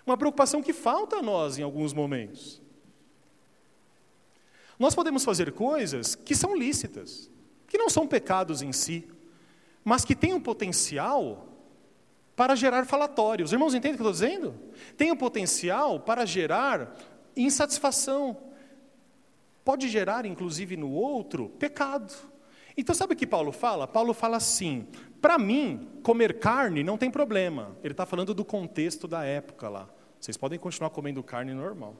Uma 0.05 0.17
preocupação 0.17 0.61
que 0.61 0.73
falta 0.73 1.17
a 1.17 1.21
nós 1.21 1.57
em 1.57 1.63
alguns 1.63 1.93
momentos. 1.93 2.61
Nós 4.77 4.93
podemos 4.93 5.23
fazer 5.23 5.51
coisas 5.53 6.13
que 6.13 6.35
são 6.35 6.55
lícitas, 6.55 7.31
que 7.67 7.77
não 7.77 7.89
são 7.89 8.07
pecados 8.07 8.61
em 8.61 8.71
si, 8.71 9.07
mas 9.87 10.03
que 10.03 10.13
têm 10.13 10.33
um 10.33 10.41
potencial 10.41 11.47
para 12.35 12.55
gerar 12.55 12.85
falatórios. 12.85 13.51
Os 13.51 13.53
irmãos 13.53 13.73
entendem 13.73 13.93
o 13.93 13.95
que 13.95 14.03
eu 14.03 14.11
estou 14.11 14.27
dizendo? 14.27 14.53
Tem 14.97 15.13
um 15.13 15.15
potencial 15.15 15.97
para 16.01 16.25
gerar 16.25 16.93
insatisfação. 17.37 18.35
Pode 19.63 19.87
gerar, 19.87 20.25
inclusive, 20.25 20.75
no 20.75 20.91
outro, 20.91 21.47
pecado. 21.57 22.13
Então, 22.75 22.93
sabe 22.93 23.13
o 23.13 23.15
que 23.15 23.25
Paulo 23.25 23.53
fala? 23.53 23.87
Paulo 23.87 24.13
fala 24.13 24.35
assim: 24.35 24.85
para 25.21 25.37
mim, 25.37 25.87
comer 26.03 26.37
carne 26.37 26.83
não 26.83 26.97
tem 26.97 27.09
problema. 27.09 27.73
Ele 27.81 27.93
está 27.93 28.05
falando 28.05 28.33
do 28.33 28.43
contexto 28.43 29.07
da 29.07 29.23
época 29.23 29.69
lá. 29.69 29.87
Vocês 30.19 30.35
podem 30.35 30.59
continuar 30.59 30.89
comendo 30.89 31.23
carne 31.23 31.53
normal. 31.53 31.95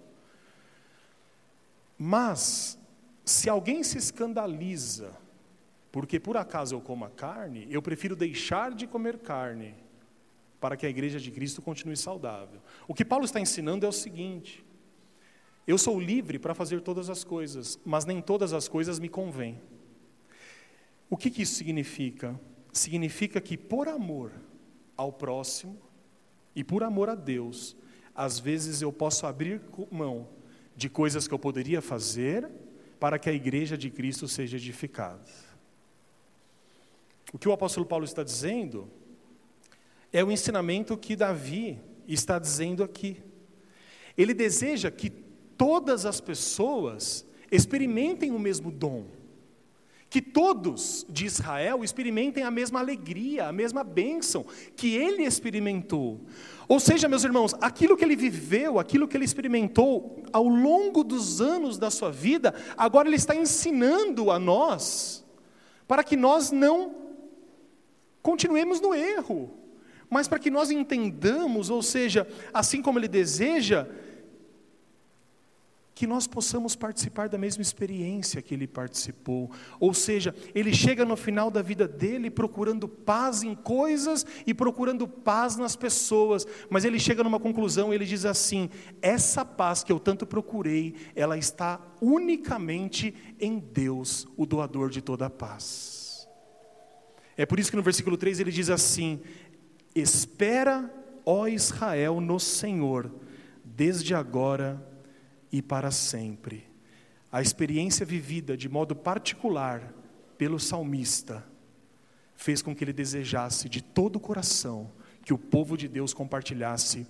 Mas, 1.98 2.78
se 3.24 3.50
alguém 3.50 3.82
se 3.82 3.98
escandaliza, 3.98 5.14
porque 5.98 6.20
por 6.20 6.38
acaso 6.38 6.76
eu 6.76 6.80
como 6.80 7.06
a 7.06 7.10
carne, 7.10 7.66
eu 7.72 7.82
prefiro 7.82 8.16
deixar 8.16 8.72
de 8.72 8.86
comer 8.86 9.18
carne, 9.18 9.74
para 10.60 10.78
que 10.78 10.86
a 10.86 10.90
igreja 10.90 11.20
de 11.20 11.32
Cristo 11.32 11.60
continue 11.60 11.98
saudável. 11.98 12.62
O 12.88 12.94
que 12.94 13.04
Paulo 13.04 13.26
está 13.26 13.40
ensinando 13.40 13.84
é 13.84 13.90
o 13.90 13.92
seguinte: 13.92 14.64
eu 15.66 15.76
sou 15.76 16.00
livre 16.00 16.38
para 16.38 16.54
fazer 16.54 16.82
todas 16.82 17.10
as 17.10 17.24
coisas, 17.24 17.80
mas 17.84 18.06
nem 18.06 18.22
todas 18.22 18.54
as 18.54 18.68
coisas 18.68 19.00
me 19.00 19.10
convêm. 19.10 19.60
O 21.10 21.18
que, 21.18 21.32
que 21.32 21.42
isso 21.42 21.56
significa? 21.56 22.40
Significa 22.72 23.42
que 23.42 23.58
por 23.58 23.88
amor 23.88 24.32
ao 24.96 25.12
próximo 25.12 25.82
e 26.56 26.64
por 26.64 26.84
amor 26.84 27.10
a 27.10 27.16
Deus, 27.16 27.76
às 28.14 28.38
vezes 28.38 28.84
eu 28.84 28.94
posso 28.94 29.26
abrir 29.26 29.60
mão 29.90 30.30
de 30.76 30.90
coisas 30.90 31.28
que 31.28 31.34
eu 31.34 31.40
poderia 31.40 31.82
fazer 31.82 32.48
para 33.00 33.18
que 33.18 33.32
a 33.32 33.34
igreja 33.34 33.76
de 33.76 33.90
Cristo 33.90 34.28
seja 34.28 34.58
edificada. 34.58 35.48
O 37.34 37.38
que 37.38 37.48
o 37.48 37.52
apóstolo 37.52 37.86
Paulo 37.86 38.06
está 38.06 38.24
dizendo 38.24 38.90
é 40.12 40.24
o 40.24 40.32
ensinamento 40.32 40.98
que 40.98 41.16
Davi 41.16 41.80
está 42.08 42.40
dizendo 42.40 42.84
aqui. 42.84 43.22
Ele 44.18 44.34
deseja 44.34 44.90
que 44.90 45.10
todas 45.10 46.06
as 46.06 46.22
pessoas 46.22 47.26
experimentem 47.52 48.32
o 48.32 48.40
mesmo 48.40 48.72
dom 48.72 49.06
que 50.10 50.22
todos 50.22 51.06
de 51.10 51.26
Israel 51.26 51.84
experimentem 51.84 52.44
a 52.44 52.52
mesma 52.52 52.80
alegria, 52.80 53.48
a 53.48 53.52
mesma 53.52 53.84
bênção 53.84 54.46
que 54.76 54.96
ele 54.96 55.24
experimentou. 55.24 56.22
Ou 56.68 56.80
seja, 56.80 57.10
meus 57.10 57.24
irmãos, 57.24 57.54
aquilo 57.60 57.98
que 57.98 58.06
ele 58.06 58.16
viveu, 58.16 58.80
aquilo 58.80 59.08
que 59.08 59.18
ele 59.18 59.26
experimentou 59.26 60.24
ao 60.32 60.48
longo 60.48 61.04
dos 61.04 61.42
anos 61.42 61.78
da 61.78 61.92
sua 61.92 62.10
vida, 62.10 62.54
agora 62.78 63.10
ele 63.10 63.18
está 63.18 63.36
ensinando 63.36 64.32
a 64.32 64.40
nós, 64.40 65.26
para 65.88 66.04
que 66.04 66.16
nós 66.16 66.52
não 66.52 67.07
continuemos 68.28 68.82
no 68.82 68.94
erro, 68.94 69.50
mas 70.10 70.28
para 70.28 70.38
que 70.38 70.52
nós 70.52 70.70
entendamos, 70.70 71.70
ou 71.70 71.82
seja, 71.82 72.28
assim 72.54 72.82
como 72.82 73.00
ele 73.00 73.08
deseja, 73.08 73.88
que 75.96 76.06
nós 76.06 76.28
possamos 76.28 76.76
participar 76.76 77.30
da 77.30 77.38
mesma 77.38 77.62
experiência 77.62 78.42
que 78.42 78.54
ele 78.54 78.68
participou. 78.68 79.50
Ou 79.80 79.94
seja, 79.94 80.36
ele 80.54 80.74
chega 80.74 81.06
no 81.06 81.16
final 81.16 81.50
da 81.50 81.62
vida 81.62 81.88
dele 81.88 82.30
procurando 82.30 82.86
paz 82.86 83.44
em 83.44 83.56
coisas 83.56 84.26
e 84.46 84.54
procurando 84.54 85.08
paz 85.08 85.56
nas 85.56 85.78
pessoas, 85.78 86.46
mas 86.70 86.84
ele 86.84 87.00
chega 87.00 87.24
numa 87.24 87.40
conclusão, 87.40 87.94
ele 87.94 88.06
diz 88.06 88.26
assim: 88.26 88.70
essa 89.02 89.46
paz 89.46 89.86
que 89.86 89.92
eu 89.92 90.02
tanto 90.02 90.28
procurei, 90.28 90.96
ela 91.16 91.38
está 91.38 91.80
unicamente 92.02 93.16
em 93.40 93.58
Deus, 93.58 94.28
o 94.36 94.46
doador 94.46 94.90
de 94.90 95.02
toda 95.02 95.28
a 95.28 95.30
paz. 95.30 95.97
É 97.38 97.46
por 97.46 97.60
isso 97.60 97.70
que 97.70 97.78
no 97.78 97.84
versículo 97.84 98.18
3 98.18 98.40
ele 98.40 98.52
diz 98.52 98.70
assim: 98.70 99.22
Espera, 99.94 100.92
ó 101.24 101.48
Israel, 101.48 102.20
no 102.20 102.40
Senhor, 102.40 103.12
desde 103.64 104.16
agora 104.16 104.84
e 105.52 105.62
para 105.62 105.92
sempre. 105.92 106.66
A 107.32 107.42
experiência 107.42 108.06
vivida 108.06 108.58
de 108.58 108.68
modo 108.68 108.96
particular 108.96 109.94
pelo 110.38 110.60
salmista 110.60 111.46
fez 112.36 112.62
com 112.62 112.76
que 112.76 112.84
ele 112.84 112.94
desejasse 112.94 113.68
de 113.68 113.82
todo 113.82 114.16
o 114.16 114.20
coração 114.20 114.92
que 115.24 115.34
o 115.34 115.38
povo 115.38 115.76
de 115.76 115.88
Deus 115.88 116.14
compartilhasse 116.14 117.06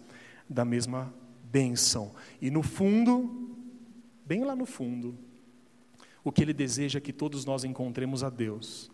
da 0.49 0.65
mesma 0.65 1.13
bênção. 1.43 2.13
E 2.41 2.49
no 2.49 2.63
fundo, 2.63 3.55
bem 4.25 4.43
lá 4.43 4.55
no 4.55 4.65
fundo, 4.65 5.17
o 6.23 6.31
que 6.31 6.41
ele 6.41 6.53
deseja 6.53 6.97
é 6.97 7.01
que 7.01 7.13
todos 7.13 7.45
nós 7.45 7.63
encontremos 7.63 8.23
a 8.23 8.29
Deus, 8.29 8.89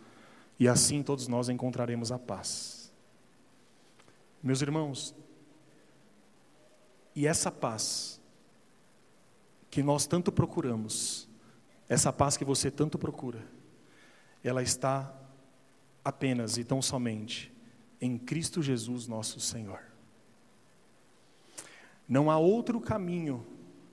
e 0.60 0.68
assim 0.68 1.01
todos 1.01 1.28
nós 1.28 1.49
encontraremos 1.49 2.12
a 2.12 2.20
paz. 2.20 2.91
Meus 4.41 4.62
irmãos, 4.62 5.16
e 7.16 7.28
essa 7.28 7.51
paz 7.51 8.20
que 9.70 9.82
nós 9.82 10.06
tanto 10.06 10.32
procuramos, 10.32 11.28
essa 11.88 12.12
paz 12.12 12.38
que 12.38 12.45
você 12.45 12.70
tanto 12.70 12.97
procura, 12.97 13.43
ela 14.43 14.62
está 14.62 15.14
apenas 16.04 16.58
e 16.58 16.64
tão 16.64 16.82
somente 16.82 17.51
em 18.01 18.18
Cristo 18.18 18.62
Jesus, 18.62 19.08
nosso 19.08 19.39
Senhor. 19.39 19.80
Não 22.08 22.30
há 22.30 22.38
outro 22.38 22.82
caminho 22.82 23.45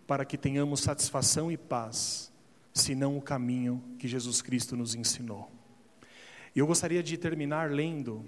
para 0.06 0.24
que 0.24 0.36
tenhamos 0.36 0.80
satisfação 0.80 1.52
e 1.52 1.56
paz, 1.56 2.32
senão 2.74 3.16
o 3.16 3.22
caminho 3.22 3.82
que 3.98 4.08
Jesus 4.08 4.42
Cristo 4.42 4.76
nos 4.76 4.96
ensinou. 4.96 5.48
Eu 6.54 6.66
gostaria 6.66 7.02
de 7.02 7.16
terminar 7.16 7.70
lendo 7.70 8.24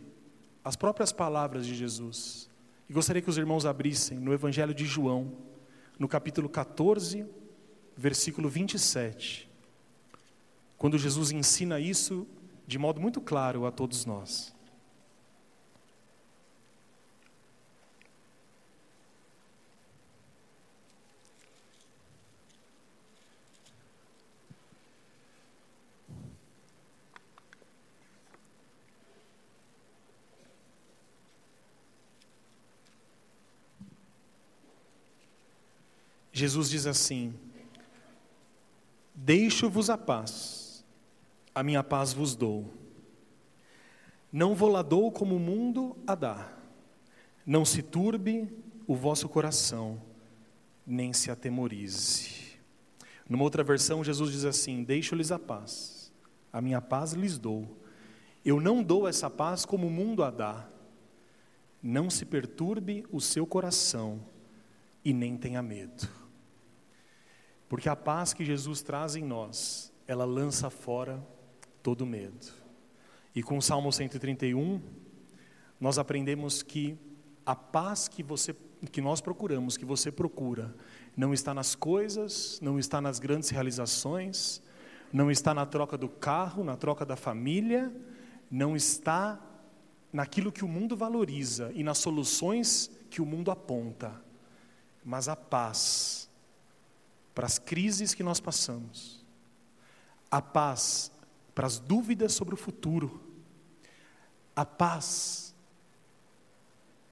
as 0.64 0.76
próprias 0.76 1.12
palavras 1.12 1.66
de 1.66 1.74
Jesus. 1.74 2.48
E 2.88 2.92
gostaria 2.92 3.20
que 3.20 3.30
os 3.30 3.38
irmãos 3.38 3.66
abrissem 3.66 4.18
no 4.18 4.32
Evangelho 4.32 4.74
de 4.74 4.84
João, 4.84 5.32
no 5.98 6.06
capítulo 6.06 6.48
14, 6.48 7.26
versículo 7.96 8.48
27, 8.48 9.50
quando 10.78 10.98
Jesus 10.98 11.30
ensina 11.30 11.78
isso 11.78 12.26
de 12.66 12.78
modo 12.78 13.00
muito 13.00 13.20
claro 13.20 13.66
a 13.66 13.70
todos 13.70 14.04
nós. 14.04 14.54
Jesus 36.42 36.68
diz 36.68 36.88
assim: 36.88 37.32
Deixo-vos 39.14 39.88
a 39.88 39.96
paz, 39.96 40.84
a 41.54 41.62
minha 41.62 41.84
paz 41.84 42.12
vos 42.12 42.34
dou. 42.34 42.68
Não 44.32 44.52
vou 44.52 44.68
lá 44.68 44.82
dou 44.82 45.12
como 45.12 45.36
o 45.36 45.38
mundo 45.38 45.96
a 46.04 46.16
dá. 46.16 46.52
Não 47.46 47.64
se 47.64 47.80
turbe 47.80 48.48
o 48.88 48.96
vosso 48.96 49.28
coração, 49.28 50.02
nem 50.84 51.12
se 51.12 51.30
atemorize. 51.30 52.58
Numa 53.28 53.44
outra 53.44 53.62
versão, 53.62 54.02
Jesus 54.02 54.32
diz 54.32 54.44
assim: 54.44 54.82
Deixo-lhes 54.82 55.30
a 55.30 55.38
paz, 55.38 56.12
a 56.52 56.60
minha 56.60 56.80
paz 56.80 57.12
lhes 57.12 57.38
dou. 57.38 57.68
Eu 58.44 58.60
não 58.60 58.82
dou 58.82 59.06
essa 59.06 59.30
paz 59.30 59.64
como 59.64 59.86
o 59.86 59.90
mundo 59.90 60.24
a 60.24 60.30
dá. 60.32 60.68
Não 61.80 62.10
se 62.10 62.24
perturbe 62.24 63.06
o 63.12 63.20
seu 63.20 63.46
coração, 63.46 64.20
e 65.04 65.12
nem 65.12 65.36
tenha 65.36 65.62
medo. 65.62 66.21
Porque 67.72 67.88
a 67.88 67.96
paz 67.96 68.34
que 68.34 68.44
Jesus 68.44 68.82
traz 68.82 69.16
em 69.16 69.24
nós, 69.24 69.90
ela 70.06 70.26
lança 70.26 70.68
fora 70.68 71.26
todo 71.82 72.04
medo. 72.04 72.52
E 73.34 73.42
com 73.42 73.56
o 73.56 73.62
Salmo 73.62 73.90
131, 73.90 74.78
nós 75.80 75.98
aprendemos 75.98 76.62
que 76.62 76.98
a 77.46 77.56
paz 77.56 78.08
que 78.08 78.22
você 78.22 78.54
que 78.90 79.00
nós 79.00 79.22
procuramos, 79.22 79.78
que 79.78 79.86
você 79.86 80.12
procura, 80.12 80.76
não 81.16 81.32
está 81.32 81.54
nas 81.54 81.74
coisas, 81.74 82.60
não 82.60 82.78
está 82.78 83.00
nas 83.00 83.18
grandes 83.18 83.48
realizações, 83.48 84.62
não 85.10 85.30
está 85.30 85.54
na 85.54 85.64
troca 85.64 85.96
do 85.96 86.10
carro, 86.10 86.62
na 86.62 86.76
troca 86.76 87.06
da 87.06 87.16
família, 87.16 87.90
não 88.50 88.76
está 88.76 89.40
naquilo 90.12 90.52
que 90.52 90.62
o 90.62 90.68
mundo 90.68 90.94
valoriza 90.94 91.72
e 91.74 91.82
nas 91.82 91.96
soluções 91.96 92.90
que 93.08 93.22
o 93.22 93.24
mundo 93.24 93.50
aponta, 93.50 94.22
mas 95.02 95.26
a 95.26 95.34
paz 95.34 96.21
para 97.34 97.46
as 97.46 97.58
crises 97.58 98.14
que 98.14 98.22
nós 98.22 98.40
passamos, 98.40 99.24
a 100.30 100.40
paz 100.40 101.12
para 101.54 101.66
as 101.66 101.78
dúvidas 101.78 102.32
sobre 102.32 102.54
o 102.54 102.56
futuro, 102.56 103.20
a 104.54 104.64
paz 104.64 105.54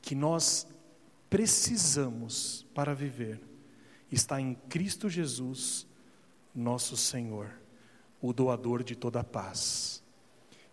que 0.01 0.15
nós 0.15 0.67
precisamos 1.29 2.67
para 2.75 2.95
viver 2.95 3.41
está 4.11 4.41
em 4.41 4.55
Cristo 4.69 5.09
Jesus, 5.09 5.87
nosso 6.55 6.97
Senhor, 6.97 7.51
o 8.21 8.33
doador 8.33 8.83
de 8.83 8.97
toda 8.97 9.21
a 9.21 9.25
paz. 9.25 10.03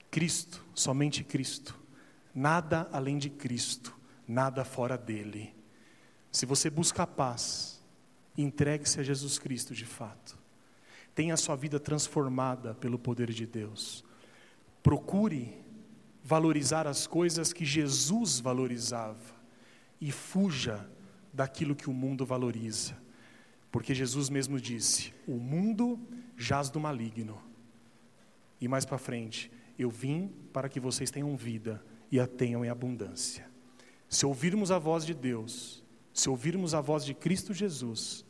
Cristo, 0.10 0.64
somente 0.74 1.24
Cristo, 1.24 1.78
nada 2.34 2.90
além 2.92 3.18
de 3.18 3.30
Cristo, 3.30 3.96
nada 4.28 4.66
fora 4.66 4.98
dele. 4.98 5.56
Se 6.32 6.46
você 6.46 6.70
busca 6.70 7.04
a 7.04 7.08
paz, 7.08 7.77
entregue-se 8.38 9.00
a 9.00 9.04
Jesus 9.04 9.40
Cristo 9.40 9.74
de 9.74 9.86
fato. 9.86 10.38
Tenha 11.16 11.34
a 11.34 11.38
sua 11.38 11.56
vida 11.56 11.80
transformada 11.80 12.76
pelo 12.76 13.00
poder 13.00 13.32
de 13.32 13.46
Deus. 13.46 14.04
Procure 14.84 15.54
valorizar 16.24 16.86
as 16.86 17.08
coisas 17.08 17.52
que 17.52 17.66
Jesus 17.66 18.40
valorizava 18.40 19.36
e 20.00 20.12
fuja 20.12 20.90
daquilo 21.34 21.76
que 21.76 21.90
o 21.90 21.94
mundo 21.94 22.26
valoriza. 22.26 22.98
Porque 23.72 23.96
Jesus 23.96 24.30
mesmo 24.30 24.60
disse: 24.60 25.14
O 25.28 25.38
mundo 25.40 26.00
jaz 26.36 26.70
do 26.70 26.80
maligno. 26.80 27.42
E 28.60 28.68
mais 28.68 28.86
para 28.86 28.98
frente, 28.98 29.52
eu 29.78 29.90
vim 29.90 30.32
para 30.52 30.70
que 30.70 30.80
vocês 30.80 31.12
tenham 31.12 31.36
vida 31.36 31.84
e 32.12 32.20
a 32.20 32.28
tenham 32.28 32.66
em 32.66 32.70
abundância. 32.70 33.50
Se 34.10 34.26
ouvirmos 34.26 34.72
a 34.72 34.80
voz 34.80 35.06
de 35.06 35.14
Deus, 35.14 35.84
se 36.14 36.30
ouvirmos 36.30 36.74
a 36.74 36.82
voz 36.82 37.06
de 37.06 37.14
Cristo 37.14 37.54
Jesus, 37.54 38.26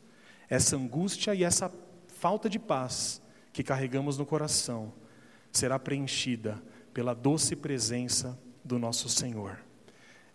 essa 0.48 0.76
angústia 0.76 1.34
e 1.34 1.44
essa 1.44 1.72
falta 2.06 2.48
de 2.48 2.58
paz 2.58 3.22
que 3.52 3.62
carregamos 3.62 4.18
no 4.18 4.26
coração 4.26 4.92
será 5.52 5.78
preenchida 5.78 6.62
pela 6.92 7.14
doce 7.14 7.54
presença 7.54 8.38
do 8.64 8.78
nosso 8.78 9.08
Senhor. 9.08 9.58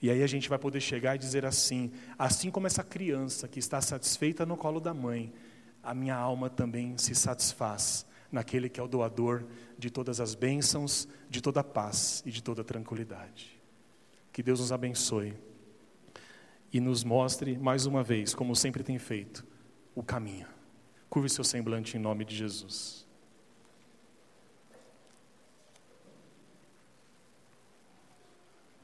E 0.01 0.09
aí 0.09 0.21
a 0.21 0.27
gente 0.27 0.49
vai 0.49 0.59
poder 0.59 0.81
chegar 0.81 1.15
e 1.15 1.19
dizer 1.19 1.45
assim: 1.45 1.91
assim 2.17 2.51
como 2.51 2.67
essa 2.67 2.83
criança 2.83 3.47
que 3.47 3.59
está 3.59 3.79
satisfeita 3.79 4.45
no 4.45 4.57
colo 4.57 4.79
da 4.79 4.93
mãe, 4.93 5.33
a 5.81 5.93
minha 5.93 6.15
alma 6.15 6.49
também 6.49 6.97
se 6.97 7.15
satisfaz 7.15 8.05
naquele 8.31 8.67
que 8.67 8.79
é 8.79 8.83
o 8.83 8.87
doador 8.87 9.45
de 9.77 9.89
todas 9.89 10.19
as 10.19 10.35
bênçãos, 10.35 11.07
de 11.29 11.41
toda 11.41 11.59
a 11.61 11.63
paz 11.63 12.23
e 12.25 12.31
de 12.31 12.41
toda 12.41 12.61
a 12.61 12.65
tranquilidade. 12.65 13.61
Que 14.31 14.41
Deus 14.41 14.59
nos 14.59 14.71
abençoe 14.71 15.35
e 16.71 16.79
nos 16.79 17.03
mostre 17.03 17.57
mais 17.57 17.85
uma 17.85 18.03
vez, 18.03 18.33
como 18.33 18.55
sempre 18.55 18.83
tem 18.83 18.97
feito, 18.97 19.45
o 19.95 20.03
caminho. 20.03 20.47
Curve 21.09 21.29
seu 21.29 21.43
semblante 21.43 21.97
em 21.97 21.99
nome 21.99 22.25
de 22.25 22.35
Jesus. 22.35 23.05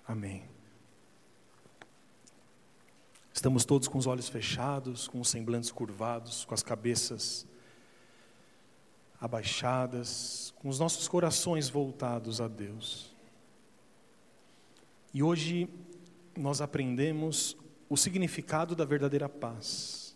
Amém. 0.08 0.44
Estamos 3.34 3.64
todos 3.64 3.88
com 3.88 3.98
os 3.98 4.08
olhos 4.08 4.28
fechados, 4.28 5.08
com 5.08 5.22
os 5.22 5.30
semblantes 5.30 5.72
curvados, 5.72 6.46
com 6.46 6.54
as 6.54 6.64
cabeças 6.64 7.48
abaixadas, 9.22 10.54
com 10.58 10.68
os 10.68 10.80
nossos 10.80 11.08
corações 11.08 11.70
voltados 11.70 12.42
a 12.42 12.48
Deus. 12.48 13.16
E 15.14 15.24
hoje 15.24 15.70
nós 16.38 16.62
aprendemos 16.62 17.56
o 17.90 17.98
significado 17.98 18.76
da 18.76 18.86
verdadeira 18.86 19.28
paz. 19.28 20.09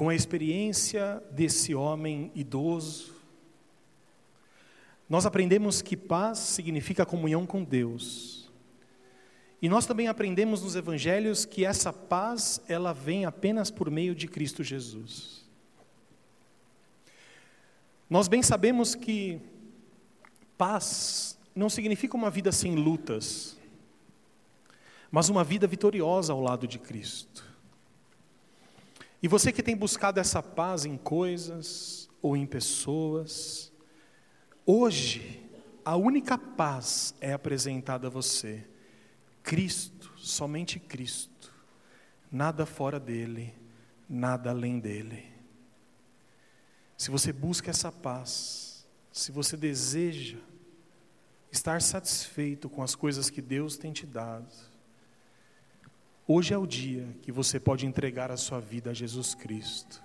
Com 0.00 0.08
a 0.08 0.14
experiência 0.14 1.22
desse 1.30 1.74
homem 1.74 2.32
idoso, 2.34 3.12
nós 5.06 5.26
aprendemos 5.26 5.82
que 5.82 5.94
paz 5.94 6.38
significa 6.38 7.04
comunhão 7.04 7.44
com 7.44 7.62
Deus 7.62 8.50
e 9.60 9.68
nós 9.68 9.84
também 9.84 10.08
aprendemos 10.08 10.62
nos 10.62 10.74
evangelhos 10.74 11.44
que 11.44 11.66
essa 11.66 11.92
paz, 11.92 12.62
ela 12.66 12.94
vem 12.94 13.26
apenas 13.26 13.70
por 13.70 13.90
meio 13.90 14.14
de 14.14 14.26
Cristo 14.26 14.64
Jesus. 14.64 15.44
Nós 18.08 18.26
bem 18.26 18.42
sabemos 18.42 18.94
que 18.94 19.38
paz 20.56 21.38
não 21.54 21.68
significa 21.68 22.16
uma 22.16 22.30
vida 22.30 22.50
sem 22.52 22.74
lutas, 22.74 23.58
mas 25.10 25.28
uma 25.28 25.44
vida 25.44 25.66
vitoriosa 25.66 26.32
ao 26.32 26.40
lado 26.40 26.66
de 26.66 26.78
Cristo. 26.78 27.49
E 29.22 29.28
você 29.28 29.52
que 29.52 29.62
tem 29.62 29.76
buscado 29.76 30.18
essa 30.18 30.42
paz 30.42 30.84
em 30.84 30.96
coisas 30.96 32.08
ou 32.22 32.36
em 32.36 32.46
pessoas, 32.46 33.72
hoje 34.64 35.46
a 35.84 35.96
única 35.96 36.38
paz 36.38 37.14
é 37.20 37.32
apresentada 37.32 38.06
a 38.06 38.10
você 38.10 38.66
Cristo, 39.42 40.12
somente 40.16 40.78
Cristo, 40.78 41.52
nada 42.30 42.64
fora 42.64 43.00
dele, 43.00 43.54
nada 44.08 44.50
além 44.50 44.78
dele. 44.78 45.24
Se 46.96 47.10
você 47.10 47.32
busca 47.32 47.70
essa 47.70 47.90
paz, 47.90 48.86
se 49.12 49.32
você 49.32 49.56
deseja 49.56 50.38
estar 51.50 51.82
satisfeito 51.82 52.68
com 52.68 52.82
as 52.82 52.94
coisas 52.94 53.28
que 53.28 53.42
Deus 53.42 53.76
tem 53.76 53.92
te 53.92 54.06
dado, 54.06 54.69
hoje 56.32 56.54
é 56.54 56.58
o 56.58 56.64
dia 56.64 57.08
que 57.22 57.32
você 57.32 57.58
pode 57.58 57.84
entregar 57.84 58.30
a 58.30 58.36
sua 58.36 58.60
vida 58.60 58.90
a 58.90 58.94
Jesus 58.94 59.34
Cristo. 59.34 60.00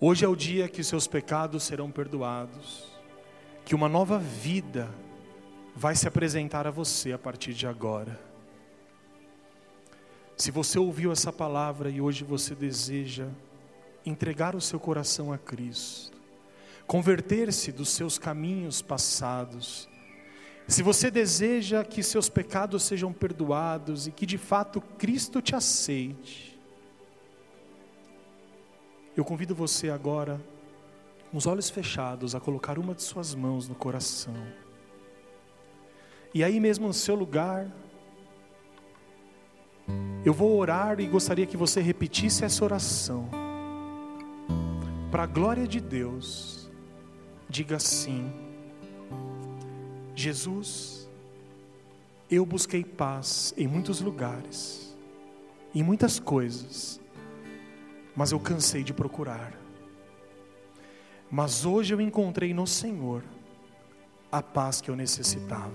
Hoje 0.00 0.24
é 0.24 0.28
o 0.28 0.34
dia 0.34 0.68
que 0.68 0.82
seus 0.82 1.06
pecados 1.06 1.62
serão 1.62 1.92
perdoados, 1.92 2.88
que 3.64 3.74
uma 3.74 3.88
nova 3.88 4.18
vida 4.18 4.92
vai 5.76 5.94
se 5.94 6.08
apresentar 6.08 6.66
a 6.66 6.70
você 6.70 7.12
a 7.12 7.18
partir 7.18 7.54
de 7.54 7.66
agora. 7.68 8.18
Se 10.36 10.50
você 10.50 10.78
ouviu 10.78 11.12
essa 11.12 11.32
palavra 11.32 11.90
e 11.90 12.00
hoje 12.00 12.24
você 12.24 12.54
deseja 12.54 13.28
entregar 14.04 14.56
o 14.56 14.60
seu 14.60 14.80
coração 14.80 15.32
a 15.32 15.38
Cristo, 15.38 16.18
converter-se 16.86 17.70
dos 17.70 17.90
seus 17.90 18.18
caminhos 18.18 18.82
passados, 18.82 19.89
se 20.66 20.82
você 20.82 21.10
deseja 21.10 21.84
que 21.84 22.02
seus 22.02 22.28
pecados 22.28 22.84
sejam 22.84 23.12
perdoados 23.12 24.06
e 24.06 24.12
que 24.12 24.24
de 24.24 24.38
fato 24.38 24.80
Cristo 24.80 25.42
te 25.42 25.54
aceite, 25.54 26.58
eu 29.16 29.24
convido 29.24 29.54
você 29.54 29.90
agora, 29.90 30.40
com 31.30 31.36
os 31.36 31.46
olhos 31.46 31.68
fechados, 31.68 32.34
a 32.34 32.40
colocar 32.40 32.78
uma 32.78 32.94
de 32.94 33.02
suas 33.02 33.34
mãos 33.34 33.68
no 33.68 33.74
coração. 33.74 34.34
E 36.32 36.44
aí 36.44 36.60
mesmo 36.60 36.86
no 36.86 36.94
seu 36.94 37.14
lugar, 37.14 37.70
eu 40.24 40.32
vou 40.32 40.56
orar 40.56 41.00
e 41.00 41.06
gostaria 41.06 41.46
que 41.46 41.56
você 41.56 41.80
repetisse 41.80 42.44
essa 42.44 42.64
oração. 42.64 43.28
Para 45.10 45.24
a 45.24 45.26
glória 45.26 45.66
de 45.66 45.80
Deus, 45.80 46.70
diga 47.48 47.76
assim: 47.76 48.32
Jesus, 50.20 51.08
eu 52.30 52.44
busquei 52.44 52.84
paz 52.84 53.54
em 53.56 53.66
muitos 53.66 54.00
lugares, 54.00 54.94
em 55.74 55.82
muitas 55.82 56.20
coisas, 56.20 57.00
mas 58.14 58.30
eu 58.30 58.38
cansei 58.38 58.84
de 58.84 58.92
procurar. 58.92 59.52
Mas 61.30 61.64
hoje 61.64 61.94
eu 61.94 62.00
encontrei 62.00 62.52
no 62.52 62.66
Senhor 62.66 63.24
a 64.30 64.42
paz 64.42 64.80
que 64.80 64.90
eu 64.90 64.96
necessitava. 64.96 65.72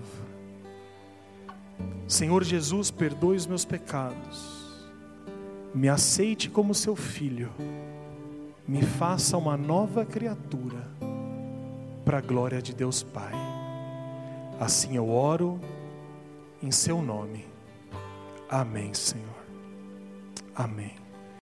Senhor 2.08 2.44
Jesus, 2.44 2.92
perdoe 2.92 3.36
os 3.36 3.48
meus 3.48 3.66
pecados, 3.66 4.86
me 5.74 5.90
aceite 5.90 6.52
como 6.52 6.76
seu 6.76 6.96
filho, 6.96 7.52
me 8.68 8.84
faça 8.84 9.38
uma 9.38 9.58
nova 9.58 10.06
criatura, 10.06 10.88
para 12.06 12.20
a 12.20 12.22
glória 12.22 12.62
de 12.62 12.74
Deus 12.74 13.02
Pai. 13.02 13.55
Assim 14.60 14.96
eu 14.96 15.10
oro 15.10 15.60
em 16.62 16.72
seu 16.72 17.02
nome. 17.02 17.46
Amém, 18.50 18.94
Senhor. 18.94 19.46
Amém. 20.56 21.05